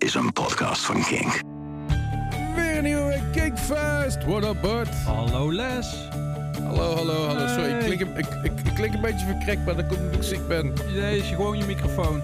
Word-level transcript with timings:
is 0.00 0.14
een 0.14 0.32
podcast 0.32 0.84
van 0.84 1.02
Kink. 1.02 1.40
Weer 2.56 2.76
een 2.76 2.82
nieuwe 2.82 3.20
Kinkfest. 3.32 4.24
What 4.24 4.44
up, 4.44 4.60
Bart? 4.62 4.88
Hallo, 4.88 5.52
Les. 5.52 6.08
Hallo, 6.62 6.94
hallo, 6.94 7.26
hallo. 7.26 7.46
Sorry, 7.46 7.70
ik 7.70 7.78
klink, 7.78 8.00
een, 8.00 8.16
ik, 8.16 8.26
ik, 8.78 8.94
een 8.94 9.00
beetje 9.00 9.26
verkrekt, 9.26 9.64
maar 9.64 9.76
dat 9.76 9.86
komt 9.86 10.00
omdat 10.00 10.14
ik 10.14 10.22
ziek 10.22 10.48
ben. 10.48 10.72
Nee, 10.94 11.18
is 11.18 11.28
gewoon 11.28 11.58
je 11.58 11.64
microfoon. 11.64 12.22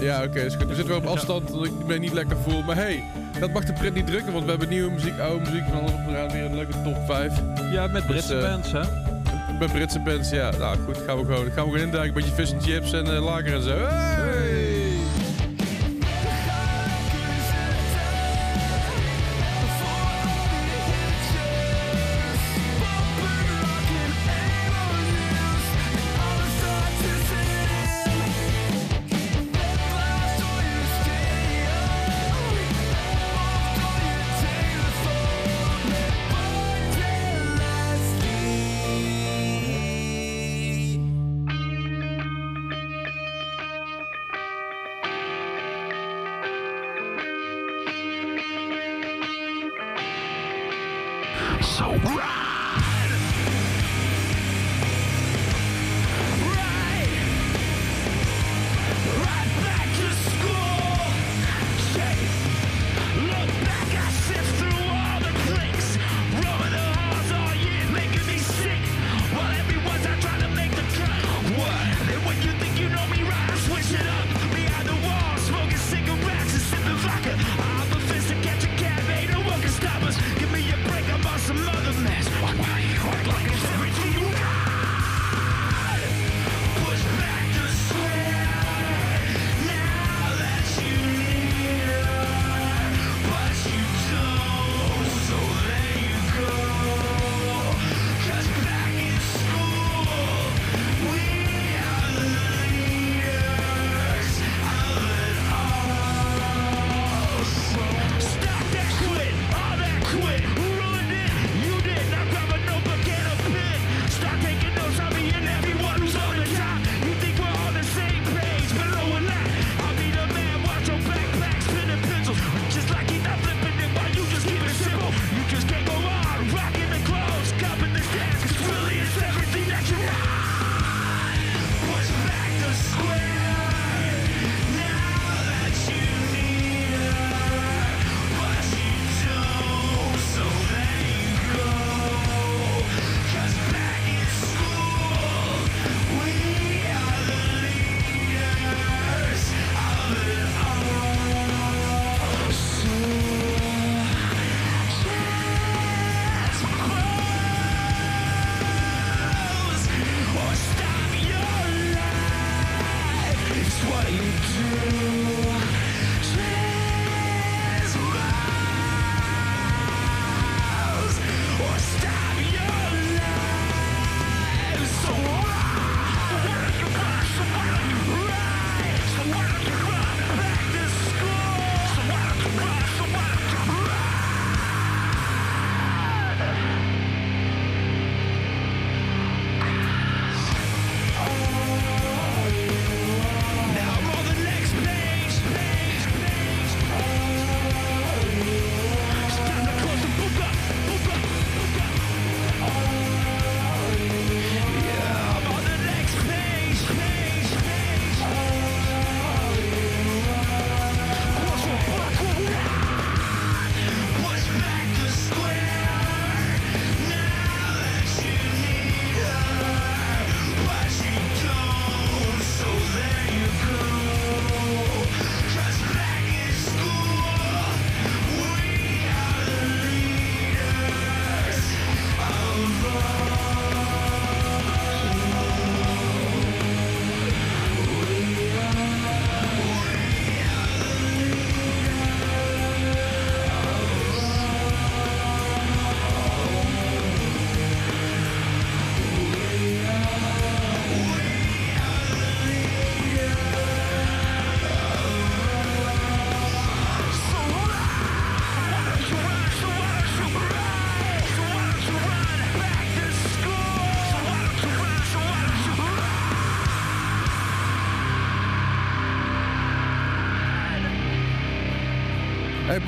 Ja, 0.00 0.22
oké, 0.24 0.40
is 0.40 0.54
goed. 0.54 0.66
We 0.66 0.74
zitten 0.74 0.94
wel 0.94 1.02
op 1.02 1.16
afstand, 1.16 1.50
omdat 1.50 1.66
ik 1.66 1.86
me 1.86 1.98
niet 1.98 2.12
lekker 2.12 2.36
voel. 2.36 2.62
Maar 2.62 2.76
hey, 2.76 3.04
dat 3.40 3.52
mag 3.52 3.64
de 3.64 3.72
print 3.72 3.94
niet 3.94 4.06
drukken, 4.06 4.32
want 4.32 4.44
we 4.44 4.50
hebben 4.50 4.68
nieuwe 4.68 4.90
muziek, 4.90 5.18
oude 5.18 5.50
muziek 5.50 5.64
van 5.64 5.80
alles 5.80 5.92
op 5.92 6.04
de 6.06 6.12
raad. 6.12 6.32
Weer 6.32 6.44
een 6.44 6.54
leuke 6.54 6.82
top 6.82 6.96
5. 7.06 7.40
Ja, 7.72 7.86
met 7.86 7.92
dus, 7.92 8.10
Britse 8.10 8.34
dus, 8.34 8.42
uh, 8.42 8.50
bands, 8.50 8.72
hè? 8.72 8.82
Met 9.58 9.72
Britse 9.72 10.00
bands, 10.00 10.30
ja. 10.30 10.50
Nou 10.58 10.78
goed, 10.78 10.96
gaan 11.06 11.18
we 11.18 11.24
gewoon, 11.24 11.50
gaan 11.50 11.64
we 11.64 11.70
gewoon 11.70 11.78
induiken. 11.78 12.08
Een 12.08 12.14
beetje 12.14 12.44
fish 12.44 12.52
and 12.52 12.62
chips 12.62 12.92
en 12.92 13.14
eh, 13.14 13.24
lager 13.24 13.54
en 13.54 13.62
zo. 13.62 13.76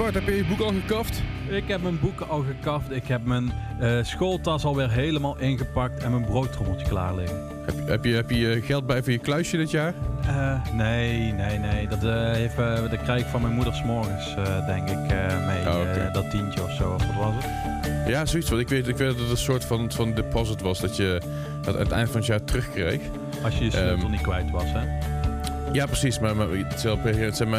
Bart, 0.00 0.14
heb 0.14 0.26
je 0.26 0.36
je 0.36 0.44
boek 0.44 0.60
al 0.60 0.72
gekaft? 0.72 1.22
Ik 1.48 1.68
heb 1.68 1.82
mijn 1.82 2.00
boeken 2.00 2.28
al 2.28 2.42
gekaft. 2.42 2.90
Ik 2.90 3.06
heb 3.06 3.24
mijn 3.24 3.52
uh, 3.80 3.98
schooltas 4.02 4.64
alweer 4.64 4.90
helemaal 4.90 5.38
ingepakt 5.38 6.02
en 6.02 6.10
mijn 6.10 6.24
broodtrommeltje 6.24 6.86
klaar 6.86 7.14
liggen. 7.14 7.36
Heb, 7.66 7.88
heb 7.88 8.04
je, 8.04 8.14
heb 8.14 8.30
je 8.30 8.60
geld 8.64 8.86
bij 8.86 9.02
voor 9.02 9.12
je 9.12 9.18
kluisje 9.18 9.56
dit 9.56 9.70
jaar? 9.70 9.94
Eh, 10.26 10.72
nee, 10.72 11.32
nee, 11.32 11.58
nee. 11.58 11.88
Dat, 11.88 12.04
eh, 12.04 12.32
heeft, 12.32 12.56
dat 12.90 13.02
krijg 13.02 13.20
ik 13.20 13.26
van 13.26 13.42
mijn 13.42 13.54
moeder 13.54 13.74
s'morgens, 13.74 14.34
denk 14.66 14.88
ik, 14.88 14.98
mee. 15.46 15.68
Oh, 15.68 16.12
dat 16.12 16.30
tientje 16.30 16.62
of 16.62 16.72
zo, 16.72 16.92
of 16.92 17.06
wat 17.06 17.16
was 17.16 17.34
het? 17.36 18.08
Ja, 18.08 18.26
zoiets. 18.26 18.50
Want 18.50 18.62
ik 18.62 18.68
weet, 18.68 18.88
ik 18.88 18.96
weet 18.96 19.08
dat 19.08 19.18
het 19.18 19.30
een 19.30 19.36
soort 19.36 19.64
van, 19.64 19.92
van 19.92 20.14
deposit 20.14 20.60
was. 20.60 20.80
Dat 20.80 20.96
je 20.96 21.20
dat 21.62 21.74
aan 21.74 21.80
het 21.80 21.92
eind 21.92 22.08
van 22.08 22.16
het 22.16 22.26
jaar 22.26 22.44
terugkreeg. 22.44 23.00
Als 23.44 23.58
je 23.58 23.64
je 23.64 23.70
sleutel 23.70 24.02
ehm, 24.02 24.10
niet 24.10 24.20
kwijt 24.20 24.50
was, 24.50 24.66
hè? 24.66 25.08
Ja, 25.72 25.86
precies. 25.86 26.18
Maar, 26.18 26.36
maar, 26.36 26.48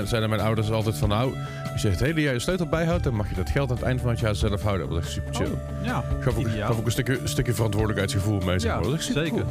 zijn 0.05 0.29
mijn 0.29 0.41
ouders 0.41 0.71
altijd 0.71 0.97
van... 0.97 1.09
nou 1.09 1.35
als 1.73 1.81
je 1.81 1.89
het 1.89 1.99
hele 1.99 2.21
jaar 2.21 2.33
je 2.33 2.39
sleutel 2.39 2.65
bijhoudt, 2.65 3.03
dan 3.03 3.13
mag 3.13 3.29
je 3.29 3.35
dat 3.35 3.49
geld 3.49 3.69
aan 3.69 3.75
het 3.75 3.85
eind 3.85 4.01
van 4.01 4.09
het 4.09 4.19
jaar 4.19 4.35
zelf 4.35 4.61
houden. 4.61 4.89
Dat 4.89 4.97
echt 4.97 5.09
super 5.11 5.33
chill. 5.35 5.45
Oh, 5.45 5.85
ja, 5.85 6.03
Gaf 6.19 6.37
ook, 6.37 6.47
gaf 6.59 6.77
ook 6.77 6.85
een 6.85 7.17
stukje, 7.23 7.53
verantwoordelijkheidsgevoel 7.53 8.39
mee. 8.39 8.59
Zeg 8.59 8.71
ja. 8.71 8.81
Dat 8.81 8.93
is 8.99 9.11
zeker. 9.11 9.29
cool. 9.31 9.45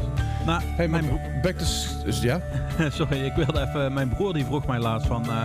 Nou, 0.46 0.62
Hey, 0.76 0.88
mijn, 0.88 1.20
back 1.42 1.54
to... 1.56 1.64
is- 2.04 2.20
Ja? 2.22 2.40
Sorry, 2.90 3.24
ik 3.24 3.32
wilde 3.34 3.60
even. 3.60 3.92
Mijn 3.92 4.08
broer 4.08 4.32
die 4.32 4.44
vroeg 4.44 4.66
mij 4.66 4.78
laatst 4.78 5.06
van. 5.06 5.24
eh, 5.30 5.44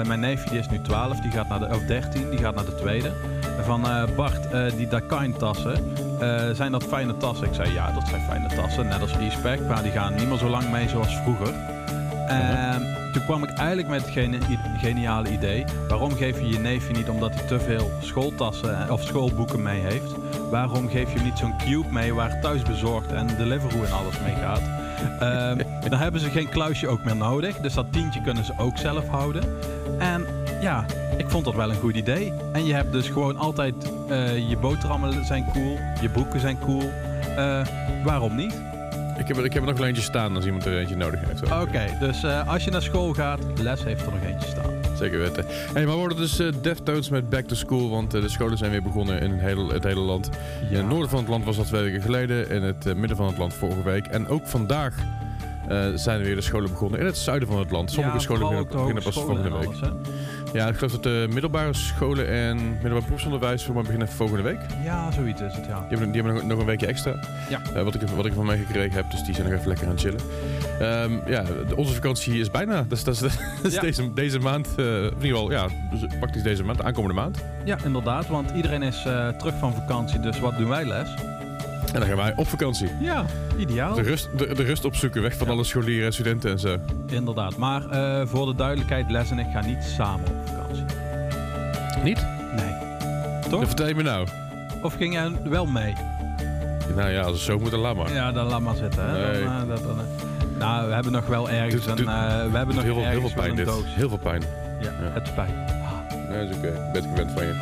eh, 0.00 0.06
mijn 0.06 0.20
neefje 0.20 0.50
die 0.50 0.58
is 0.58 0.68
nu 0.68 0.80
12, 0.82 1.20
die 1.20 1.30
gaat 1.30 1.48
naar 1.48 1.58
de, 1.58 1.66
of 1.66 1.80
13, 1.82 2.30
die 2.30 2.38
gaat 2.38 2.54
naar 2.54 2.64
de 2.64 2.74
tweede. 2.74 3.12
Van 3.62 3.86
eh, 3.88 4.02
Bart, 4.16 4.76
die 4.76 4.88
Dakine 4.88 5.36
tassen, 5.36 5.84
zijn 6.56 6.72
dat 6.72 6.82
fijne 6.84 7.16
tassen? 7.16 7.46
Ik 7.46 7.54
zei 7.54 7.72
ja, 7.72 7.92
dat 7.92 8.08
zijn 8.08 8.22
fijne 8.22 8.46
tassen, 8.48 8.86
net 8.88 9.00
als 9.00 9.12
e-spec, 9.12 9.60
maar 9.68 9.82
die 9.82 9.92
gaan 9.92 10.14
niet 10.14 10.28
meer 10.28 10.38
zo 10.38 10.48
lang 10.48 10.70
mee 10.70 10.88
zoals 10.88 11.16
vroeger. 11.16 11.54
En 12.26 12.96
toen 13.12 13.24
kwam 13.24 13.42
ik 13.42 13.50
eigenlijk 13.50 13.88
met 13.88 14.04
het 14.04 14.28
geniale 14.80 15.28
idee. 15.28 15.64
Waarom 15.88 16.16
geef 16.16 16.40
je 16.40 16.48
je 16.48 16.58
neefje 16.58 16.92
niet 16.92 17.08
omdat 17.08 17.34
hij 17.34 17.46
te 17.46 17.60
veel 17.60 17.90
schooltassen 18.00 18.82
eh, 18.82 18.92
of 18.92 19.02
schoolboeken 19.02 19.62
mee 19.62 19.80
heeft? 19.80 20.14
Waarom 20.50 20.88
geef 20.88 21.12
je 21.12 21.18
hem 21.18 21.24
niet 21.24 21.38
zo'n 21.38 21.58
cube 21.58 21.92
mee 21.92 22.14
waar 22.14 22.40
thuisbezorgd 22.40 23.12
en 23.12 23.26
Deliveroo 23.36 23.84
en 23.84 23.92
alles 23.92 24.20
mee 24.20 24.34
gaat? 24.34 24.62
Ehm, 25.20 25.58
dan 25.90 25.98
hebben 25.98 26.20
ze 26.20 26.30
geen 26.30 26.48
kluisje 26.48 26.88
ook 26.88 27.04
meer 27.04 27.16
nodig. 27.16 27.56
Dus 27.56 27.74
dat 27.74 27.92
tientje 27.92 28.20
kunnen 28.20 28.44
ze 28.44 28.52
ook 28.56 28.78
zelf 28.78 29.08
houden. 29.08 29.42
En 29.98 30.26
ja, 30.60 30.84
ik 31.16 31.30
vond 31.30 31.44
dat 31.44 31.54
wel 31.54 31.70
een 31.70 31.76
goed 31.76 31.96
idee. 31.96 32.32
En 32.52 32.64
je 32.64 32.74
hebt 32.74 32.92
dus 32.92 33.08
gewoon 33.08 33.36
altijd 33.36 33.74
eh, 34.08 34.48
je 34.48 34.56
boterhammen 34.56 35.24
zijn 35.24 35.46
cool, 35.52 35.78
je 36.00 36.10
boeken 36.10 36.40
zijn 36.40 36.58
cool. 36.58 36.92
Eh, 37.36 37.66
waarom 38.04 38.34
niet? 38.34 38.54
Ik 39.18 39.28
heb, 39.28 39.36
er- 39.36 39.44
ik 39.44 39.52
heb 39.52 39.62
er 39.62 39.68
nog 39.68 39.78
een 39.78 39.84
eentje 39.86 40.02
staan 40.02 40.36
als 40.36 40.44
iemand 40.44 40.64
er 40.66 40.78
eentje 40.78 40.96
nodig 40.96 41.20
heeft. 41.26 41.42
Oké, 41.42 41.96
dus 42.00 42.22
eh, 42.22 42.48
als 42.48 42.64
je 42.64 42.70
naar 42.70 42.82
school 42.82 43.12
gaat, 43.12 43.38
Les 43.62 43.84
heeft 43.84 44.06
er 44.06 44.12
nog 44.12 44.22
eentje 44.24 44.48
staan. 44.48 44.70
Zeker 44.96 45.18
weten. 45.18 45.44
Hey, 45.48 45.84
maar 45.84 45.94
we 45.94 46.00
worden 46.00 46.16
dus 46.16 46.38
eh 46.38 46.48
Deftones 46.62 47.08
met 47.08 47.28
Back 47.30 47.44
to 47.46 47.54
School, 47.54 47.90
want 47.90 48.14
eh, 48.14 48.20
de 48.20 48.28
scholen 48.28 48.58
zijn 48.58 48.70
weer 48.70 48.82
begonnen 48.82 49.20
in 49.20 49.30
het 49.30 49.40
hele, 49.40 49.72
het 49.72 49.84
hele 49.84 50.00
land. 50.00 50.30
In 50.70 50.76
het 50.76 50.88
noorden 50.88 51.08
van 51.08 51.18
het 51.18 51.28
land 51.28 51.44
was 51.44 51.56
dat 51.56 51.66
twee 51.66 51.82
weken 51.82 52.02
geleden, 52.02 52.50
in 52.50 52.62
het 52.62 52.84
midden 52.96 53.16
van 53.16 53.26
het 53.26 53.38
land 53.38 53.54
vorige 53.54 53.82
week. 53.82 54.06
En 54.06 54.28
ook 54.28 54.46
vandaag 54.46 54.94
zijn 55.94 56.22
weer 56.22 56.34
de 56.34 56.40
scholen 56.40 56.70
begonnen 56.70 57.00
in 57.00 57.06
het 57.06 57.16
zuiden 57.16 57.48
van 57.48 57.58
het 57.58 57.70
land. 57.70 57.90
Sommige 57.90 58.16
Ja, 58.16 58.22
scholen 58.22 58.66
beginnen, 58.68 59.02
pas 59.02 59.14
volgende 59.14 59.42
en 59.48 59.58
week. 59.58 59.66
alles? 59.66 59.80
Ja, 60.56 60.68
ik 60.68 60.74
geloof 60.74 60.92
dat 60.92 61.02
de 61.02 61.26
middelbare 61.32 61.74
scholen 61.74 62.28
en 62.28 62.56
middelbaar 62.72 63.02
beroepsonderwijs 63.02 63.64
voor 63.64 63.74
mij 63.74 63.82
beginnen 63.82 64.08
volgende 64.08 64.42
week. 64.42 64.58
Ja, 64.84 65.10
zoiets 65.10 65.40
is 65.40 65.54
het, 65.54 65.66
ja. 65.66 65.78
Die 65.78 65.88
hebben, 65.88 66.10
die 66.12 66.22
hebben 66.22 66.34
nog, 66.40 66.50
nog 66.50 66.58
een 66.58 66.66
weekje 66.66 66.86
extra. 66.86 67.14
Ja. 67.48 67.60
Eh, 67.74 67.82
wat, 67.82 67.94
ik, 67.94 68.00
wat 68.02 68.26
ik 68.26 68.32
van 68.32 68.46
meegekregen 68.46 68.92
heb, 68.96 69.10
dus 69.10 69.22
die 69.24 69.34
zijn 69.34 69.46
nog 69.48 69.56
even 69.56 69.68
lekker 69.68 69.86
aan 69.86 69.92
het 69.92 70.00
chillen. 70.00 70.20
Ehm, 70.80 71.30
ja, 71.30 71.42
de- 71.68 71.76
onze 71.76 71.94
vakantie 71.94 72.40
is 72.40 72.50
bijna. 72.50 72.84
Dus 72.88 73.04
dat 73.04 73.14
is, 73.14 73.20
dat 73.20 73.32
is 73.62 73.74
Ja. 73.74 73.80
deze, 73.80 74.12
deze 74.12 74.38
maand, 74.38 74.68
eh, 74.76 74.84
in 74.86 75.02
ieder 75.04 75.20
geval, 75.20 75.50
ja, 75.50 75.66
dus 75.90 76.00
praktisch 76.18 76.42
deze 76.42 76.64
maand, 76.64 76.82
aankomende 76.82 77.14
maand. 77.14 77.44
Ja, 77.64 77.76
inderdaad, 77.84 78.26
want 78.28 78.50
iedereen 78.50 78.82
is 78.82 79.04
eh, 79.06 79.28
terug 79.28 79.54
van 79.58 79.74
vakantie, 79.74 80.20
dus 80.20 80.40
wat 80.40 80.58
doen 80.58 80.68
wij, 80.68 80.84
Les? 80.84 81.08
En 81.92 82.00
dan 82.00 82.08
gaan 82.08 82.16
wij 82.16 82.32
op 82.36 82.48
vakantie. 82.48 82.88
Ja, 83.00 83.24
ideaal. 83.58 83.94
De 83.94 84.02
rust, 84.02 84.28
de, 84.38 84.54
de 84.54 84.62
rust 84.62 84.84
opzoeken, 84.84 85.22
weg 85.22 85.34
van 85.36 85.46
Ja. 85.46 85.52
alle 85.52 85.64
scholieren 85.64 86.06
en 86.06 86.12
studenten 86.12 86.50
en 86.50 86.58
zo. 86.58 86.76
Inderdaad, 87.06 87.56
maar 87.56 87.90
eh, 87.90 88.26
voor 88.26 88.46
de 88.46 88.54
duidelijkheid, 88.54 89.10
Les 89.10 89.30
en 89.30 89.38
ik 89.38 89.46
gaan 89.52 89.66
niet 89.66 89.82
samen 89.84 90.26
op 90.26 90.48
vakantie. 90.48 90.84
Niet? 92.02 92.26
Nee. 92.56 92.74
Dat 93.40 93.50
Toch? 93.50 93.66
vertel 93.66 93.86
je 93.88 93.94
me 93.94 94.02
nou. 94.02 94.26
Of 94.82 94.94
ging 94.94 95.12
jij 95.14 95.30
wel 95.44 95.66
mee? 95.66 95.94
Nou 96.94 97.10
ja, 97.10 97.20
als 97.20 97.32
het 97.32 97.40
zo 97.40 97.58
moet, 97.58 97.70
dan 97.70 97.80
laat 97.80 97.96
maar. 97.96 98.12
Ja, 98.12 98.32
dan 98.32 98.46
laat 98.46 98.60
maar 98.60 98.74
zitten. 98.76 99.04
Hè? 99.10 99.30
Nee. 99.32 99.44
Dan, 99.44 99.52
eh, 99.62 99.68
dat, 99.68 99.82
dan, 99.82 99.98
eh. 100.00 100.04
nou, 100.58 100.88
we 100.88 100.94
hebben 100.94 101.12
nog 101.12 101.26
wel 101.26 101.50
ergens 101.50 101.84
Doet- 101.86 101.98
we 102.04 102.10
hebben 102.52 102.74
nog 102.74 102.84
heel, 102.84 102.98
ergens 103.02 103.32
veel 103.32 103.42
pijn 103.42 103.56
dit. 103.56 103.66
doos. 103.66 103.84
Heel 103.86 104.08
veel 104.08 104.18
pijn. 104.18 104.42
Ja, 104.80 104.90
Ja. 105.02 105.10
het 105.12 105.26
spijt. 105.26 105.50
Nee, 106.30 106.40
dat 106.46 106.50
is 106.50 106.56
oké. 106.56 106.66
Ik 106.68 106.92
ben 106.92 107.02
gewend 107.02 107.30
van 107.30 107.44
je. 107.46 107.54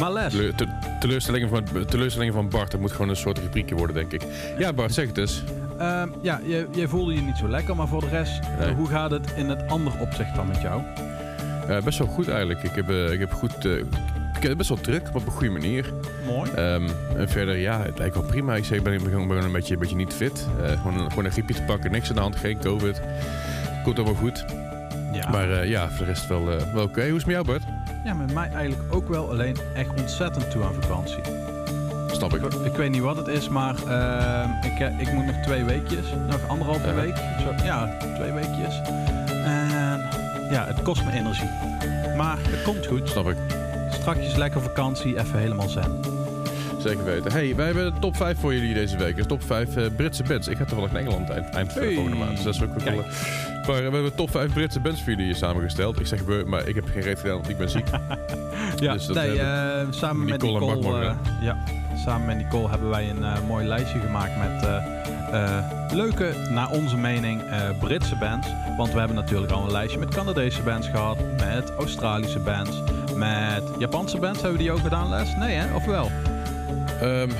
Maar 0.00 0.12
Les, 0.12 0.32
Teleur- 0.32 0.54
te- 0.54 0.66
teleurstellingen, 1.00 1.48
van, 1.48 1.64
teleurstellingen 1.86 2.34
van 2.34 2.48
Bart, 2.48 2.70
dat 2.70 2.80
moet 2.80 2.92
gewoon 2.92 3.08
een 3.08 3.16
soort 3.16 3.38
rubriekje 3.38 3.74
worden, 3.74 3.96
denk 3.96 4.12
ik. 4.12 4.22
Ja, 4.58 4.72
Bart, 4.72 4.94
zeg 4.94 5.06
het 5.06 5.18
eens. 5.18 5.42
ehm, 5.78 6.08
ja, 6.22 6.40
jij 6.72 6.86
voelde 6.88 7.14
je 7.14 7.20
niet 7.20 7.36
zo 7.36 7.48
lekker, 7.48 7.76
maar 7.76 7.88
voor 7.88 8.00
de 8.00 8.08
rest, 8.08 8.40
eh, 8.58 8.68
hoe 8.76 8.88
gaat 8.88 9.10
het 9.10 9.32
in 9.36 9.48
het 9.48 9.68
andere 9.68 9.98
opzicht 9.98 10.34
dan 10.34 10.46
met 10.46 10.60
jou? 10.60 10.82
Eh, 11.68 11.82
best 11.82 11.98
wel 11.98 12.06
goed 12.08 12.28
eigenlijk. 12.28 12.62
Ik 12.62 12.74
heb, 12.74 12.88
eh, 12.90 13.12
ik 13.12 13.18
heb 13.18 13.32
goed... 13.32 13.64
ik 14.36 14.42
heb 14.42 14.56
best 14.56 14.68
wel 14.68 14.80
druk, 14.80 15.02
maar 15.02 15.14
op 15.14 15.26
een 15.26 15.32
goede 15.32 15.50
manier. 15.52 15.92
Mooi. 16.26 16.50
Ehm, 16.50 16.88
en 17.16 17.28
verder, 17.28 17.56
ja, 17.56 17.82
het 17.82 17.98
lijkt 17.98 18.14
wel 18.14 18.24
prima. 18.24 18.54
Ik 18.54 18.64
zeg, 18.64 18.78
ik 18.78 18.84
ben, 18.84 18.92
ik 18.92 19.02
ben 19.28 19.30
een 19.44 19.52
beetje, 19.52 19.74
een 19.74 19.80
beetje 19.80 19.96
niet 19.96 20.12
fit. 20.12 20.46
Gewoon, 20.62 20.98
een, 21.00 21.08
gewoon 21.08 21.24
een 21.24 21.32
griepje 21.32 21.54
te 21.54 21.62
pakken, 21.62 21.90
niks 21.90 22.08
aan 22.08 22.14
de 22.14 22.20
hand, 22.20 22.36
geen 22.36 22.58
covid. 22.58 23.00
Komt 23.84 23.96
allemaal 23.96 24.14
goed. 24.14 24.44
Ja. 25.12 25.30
Maar 25.30 25.66
ja, 25.66 25.88
voor 25.88 26.06
de 26.06 26.12
rest 26.12 26.26
wel, 26.28 26.44
wel 26.44 26.84
oké. 26.84 27.00
Hoe 27.08 27.16
is 27.16 27.24
het 27.24 27.26
met 27.26 27.34
jou, 27.34 27.44
Bart? 27.46 27.62
Ja, 28.04 28.14
met 28.14 28.32
mij 28.34 28.50
eigenlijk 28.52 28.94
ook 28.94 29.08
wel, 29.08 29.30
alleen 29.30 29.56
echt 29.74 30.00
ontzettend 30.00 30.50
toe 30.50 30.64
aan 30.64 30.74
vakantie. 30.80 31.22
Snap 32.10 32.34
ik. 32.34 32.42
Ik, 32.42 32.52
ik 32.52 32.72
weet 32.76 32.90
niet 32.90 33.00
wat 33.00 33.16
het 33.16 33.26
is, 33.28 33.48
maar 33.48 33.74
ehm, 33.86 34.50
ik, 34.62 34.80
eh, 34.80 34.98
ik 35.00 35.12
moet 35.12 35.26
nog 35.26 35.36
twee 35.42 35.64
weekjes, 35.64 36.06
nog 36.28 36.48
anderhalve 36.48 36.86
Ja. 36.86 36.94
week. 36.94 37.16
Zo, 37.16 37.64
ja, 37.64 37.96
twee 38.16 38.32
weekjes. 38.32 38.80
En 39.44 40.00
ja, 40.50 40.66
het 40.66 40.82
kost 40.82 41.04
me 41.04 41.12
energie. 41.12 41.48
Maar 42.16 42.36
het 42.40 42.62
komt 42.62 42.86
goed. 42.86 43.08
Snap 43.08 43.28
ik. 43.28 43.36
Strakjes 43.90 44.36
lekker 44.36 44.60
vakantie, 44.62 45.18
even 45.18 45.38
helemaal 45.38 45.68
zen. 45.68 46.00
Zeker 46.78 47.04
weten. 47.04 47.32
Hey, 47.32 47.54
wij 47.56 47.66
hebben 47.66 47.94
de 47.94 47.98
top 48.00 48.16
5 48.16 48.38
voor 48.38 48.54
jullie 48.54 48.74
deze 48.74 48.96
week. 48.96 49.16
De 49.16 49.26
top 49.26 49.42
5 49.42 49.76
eh, 49.76 49.84
Britse 49.96 50.22
bands. 50.22 50.48
Ik 50.48 50.56
ga 50.56 50.64
toevallig 50.64 50.92
naar 50.92 51.00
Engeland 51.02 51.30
eind, 51.30 51.48
eind 51.54 51.72
van 51.72 51.82
de 51.82 51.94
volgende 51.94 52.16
maand. 52.18 52.34
Dus 52.34 52.44
dat 52.44 52.54
is 52.54 52.62
ook 52.62 52.78
wel 52.78 52.92
cool. 52.94 53.04
Maar 53.66 53.76
we 53.76 53.82
hebben 53.82 54.14
top 54.14 54.30
5 54.30 54.52
Britse 54.52 54.80
bands 54.80 55.02
voor 55.02 55.12
jullie 55.12 55.34
samengesteld. 55.34 56.00
Ik 56.00 56.06
zeg 56.06 56.22
we, 56.22 56.44
maar 56.46 56.68
ik 56.68 56.74
heb 56.74 56.84
geen 56.92 57.02
reet 57.02 57.18
gedaan, 57.20 57.34
want 57.34 57.48
ik 57.48 57.58
ben 57.58 57.70
ziek. 57.70 57.86
Ja, 58.78 58.92
Dus 58.92 59.06
dat 59.06 59.16
nee, 59.16 59.40
eh, 59.40 59.86
samen 59.90 60.26
Nicole 60.26 60.66
met 60.66 60.74
Nicole, 60.80 61.06
eh, 61.06 61.14
ja, 61.40 61.56
samen 62.04 62.26
met 62.26 62.36
Nicole 62.36 62.68
hebben 62.68 62.88
wij 62.88 63.10
een 63.10 63.24
eh, 63.24 63.40
mooi 63.46 63.66
lijstje 63.66 63.98
gemaakt 64.00 64.32
met 64.38 64.82
leuke, 65.92 66.32
naar 66.50 66.70
onze 66.70 66.96
mening, 66.96 67.42
Britse 67.80 68.16
bands. 68.16 68.46
Want 68.76 68.92
we 68.92 68.98
hebben 68.98 69.16
natuurlijk 69.16 69.52
al 69.52 69.64
een 69.64 69.70
lijstje 69.70 69.98
met 69.98 70.08
Canadese 70.08 70.62
bands 70.62 70.88
gehad, 70.88 71.18
met 71.38 71.72
Australische 71.78 72.38
bands, 72.38 72.82
met 73.14 73.62
Japanse 73.78 74.18
bands. 74.18 74.40
Hebben 74.40 74.58
we 74.58 74.64
die 74.64 74.72
ook 74.72 74.80
gedaan, 74.80 75.08
Les? 75.08 75.36
Nee, 75.36 75.54
hè? 75.54 75.74
Of 75.74 75.84
wel? 75.84 76.10
Ehm 77.00 77.30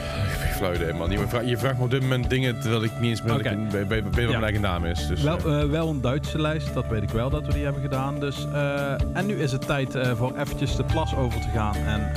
Je 0.60 1.24
vraagt, 1.28 1.48
je 1.48 1.58
vraagt 1.58 1.78
me 1.78 1.84
op 1.84 1.90
dit 1.90 2.00
moment 2.00 2.30
dingen 2.30 2.60
terwijl 2.60 2.84
ik 2.84 2.90
niet 3.00 3.10
eens 3.10 3.22
ben, 3.22 3.38
ik, 3.38 3.88
weet, 3.88 4.02
wat 4.02 4.14
mijn 4.14 4.42
eigen 4.42 4.60
naam 4.60 4.84
is. 4.84 5.06
Dus, 5.06 5.22
Wel, 5.22 5.38
eh, 5.38 5.60
eh, 5.60 5.70
wel 5.70 5.88
een 5.88 6.00
Duitse 6.00 6.40
lijst, 6.40 6.74
dat 6.74 6.86
weet 6.86 7.02
ik 7.02 7.08
wel 7.08 7.30
dat 7.30 7.46
we 7.46 7.52
die 7.52 7.64
hebben 7.64 7.82
gedaan. 7.82 8.20
Dus, 8.20 8.46
eh, 8.52 8.92
en 9.12 9.26
nu 9.26 9.42
is 9.42 9.52
het 9.52 9.66
tijd 9.66 9.98
voor 10.16 10.36
eventjes 10.38 10.76
de 10.76 10.84
plas 10.84 11.16
over 11.16 11.40
te 11.40 11.48
gaan 11.48 11.74
en 11.74 12.10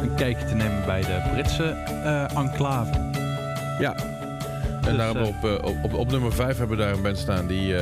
een 0.00 0.14
kijkje 0.14 0.46
te 0.46 0.54
nemen 0.54 0.82
bij 0.86 1.00
de 1.00 1.30
Britse 1.32 1.64
enclave. 2.36 3.10
ja. 3.78 3.94
En 3.96 4.94
dus, 4.94 4.96
daarom 4.96 5.22
op, 5.22 5.64
op, 5.64 5.76
op, 5.82 5.94
op 5.94 6.10
nummer 6.10 6.32
5 6.32 6.58
hebben 6.58 6.76
we 6.76 6.82
daar 6.82 6.92
een 6.92 7.02
band 7.02 7.18
staan 7.18 7.46
die, 7.46 7.74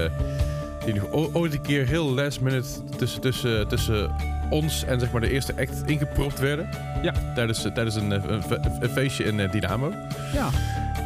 die 0.84 0.94
nog 0.94 1.32
ooit 1.32 1.52
een 1.52 1.60
keer 1.60 1.86
heel 1.86 2.14
last 2.14 2.40
minute 2.40 2.68
tussen, 2.96 3.20
tussen, 3.20 3.68
tussen 3.68 4.10
ons 4.50 4.84
en 4.84 5.00
zeg 5.00 5.10
maar 5.12 5.20
de 5.20 5.30
eerste 5.30 5.54
act 5.58 5.82
ingepropt 5.86 6.38
werden. 6.38 6.68
Ja. 7.02 7.12
Tijdens, 7.34 7.64
eh, 7.64 7.72
tijdens 7.72 7.94
een, 7.96 8.12
eh, 8.12 8.22
een, 8.26 8.42
fe- 8.42 8.60
een 8.80 8.90
feestje 8.90 9.24
in 9.24 9.40
eh, 9.40 9.50
Dynamo. 9.50 9.92
Ja. 10.32 10.48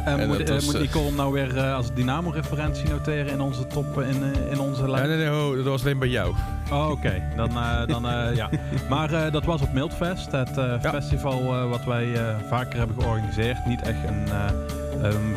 En, 0.05 0.19
En 0.19 0.27
moet, 0.27 0.49
was, 0.49 0.65
moet 0.65 0.79
Nicole 0.79 1.11
nou 1.11 1.33
weer 1.33 1.59
als 1.61 1.93
Dynamo-referentie 1.93 2.89
noteren 2.89 3.27
in 3.31 3.41
onze 3.41 3.67
top, 3.67 4.01
in, 4.01 4.23
in 4.51 4.59
onze 4.59 4.81
Ja, 4.81 4.89
lijst? 4.89 5.07
nee, 5.07 5.17
nee, 5.17 5.27
ho, 5.27 5.55
dat 5.55 5.65
was 5.65 5.81
alleen 5.83 5.99
bij 5.99 6.07
jou. 6.07 6.33
Oh, 6.71 6.89
oké. 6.89 7.21
Dan, 7.35 7.49
dan 7.87 8.03
ja. 8.35 8.49
Maar 8.89 9.31
dat 9.31 9.45
was 9.45 9.61
op 9.61 9.73
Mildfest, 9.73 10.31
het 10.31 10.49
Ja. 10.55 10.79
festival 10.79 11.67
wat 11.69 11.83
wij 11.85 12.07
vaker 12.49 12.77
hebben 12.77 12.95
georganiseerd. 13.01 13.65
Niet 13.65 13.81
echt 13.81 13.97
een, 14.07 14.27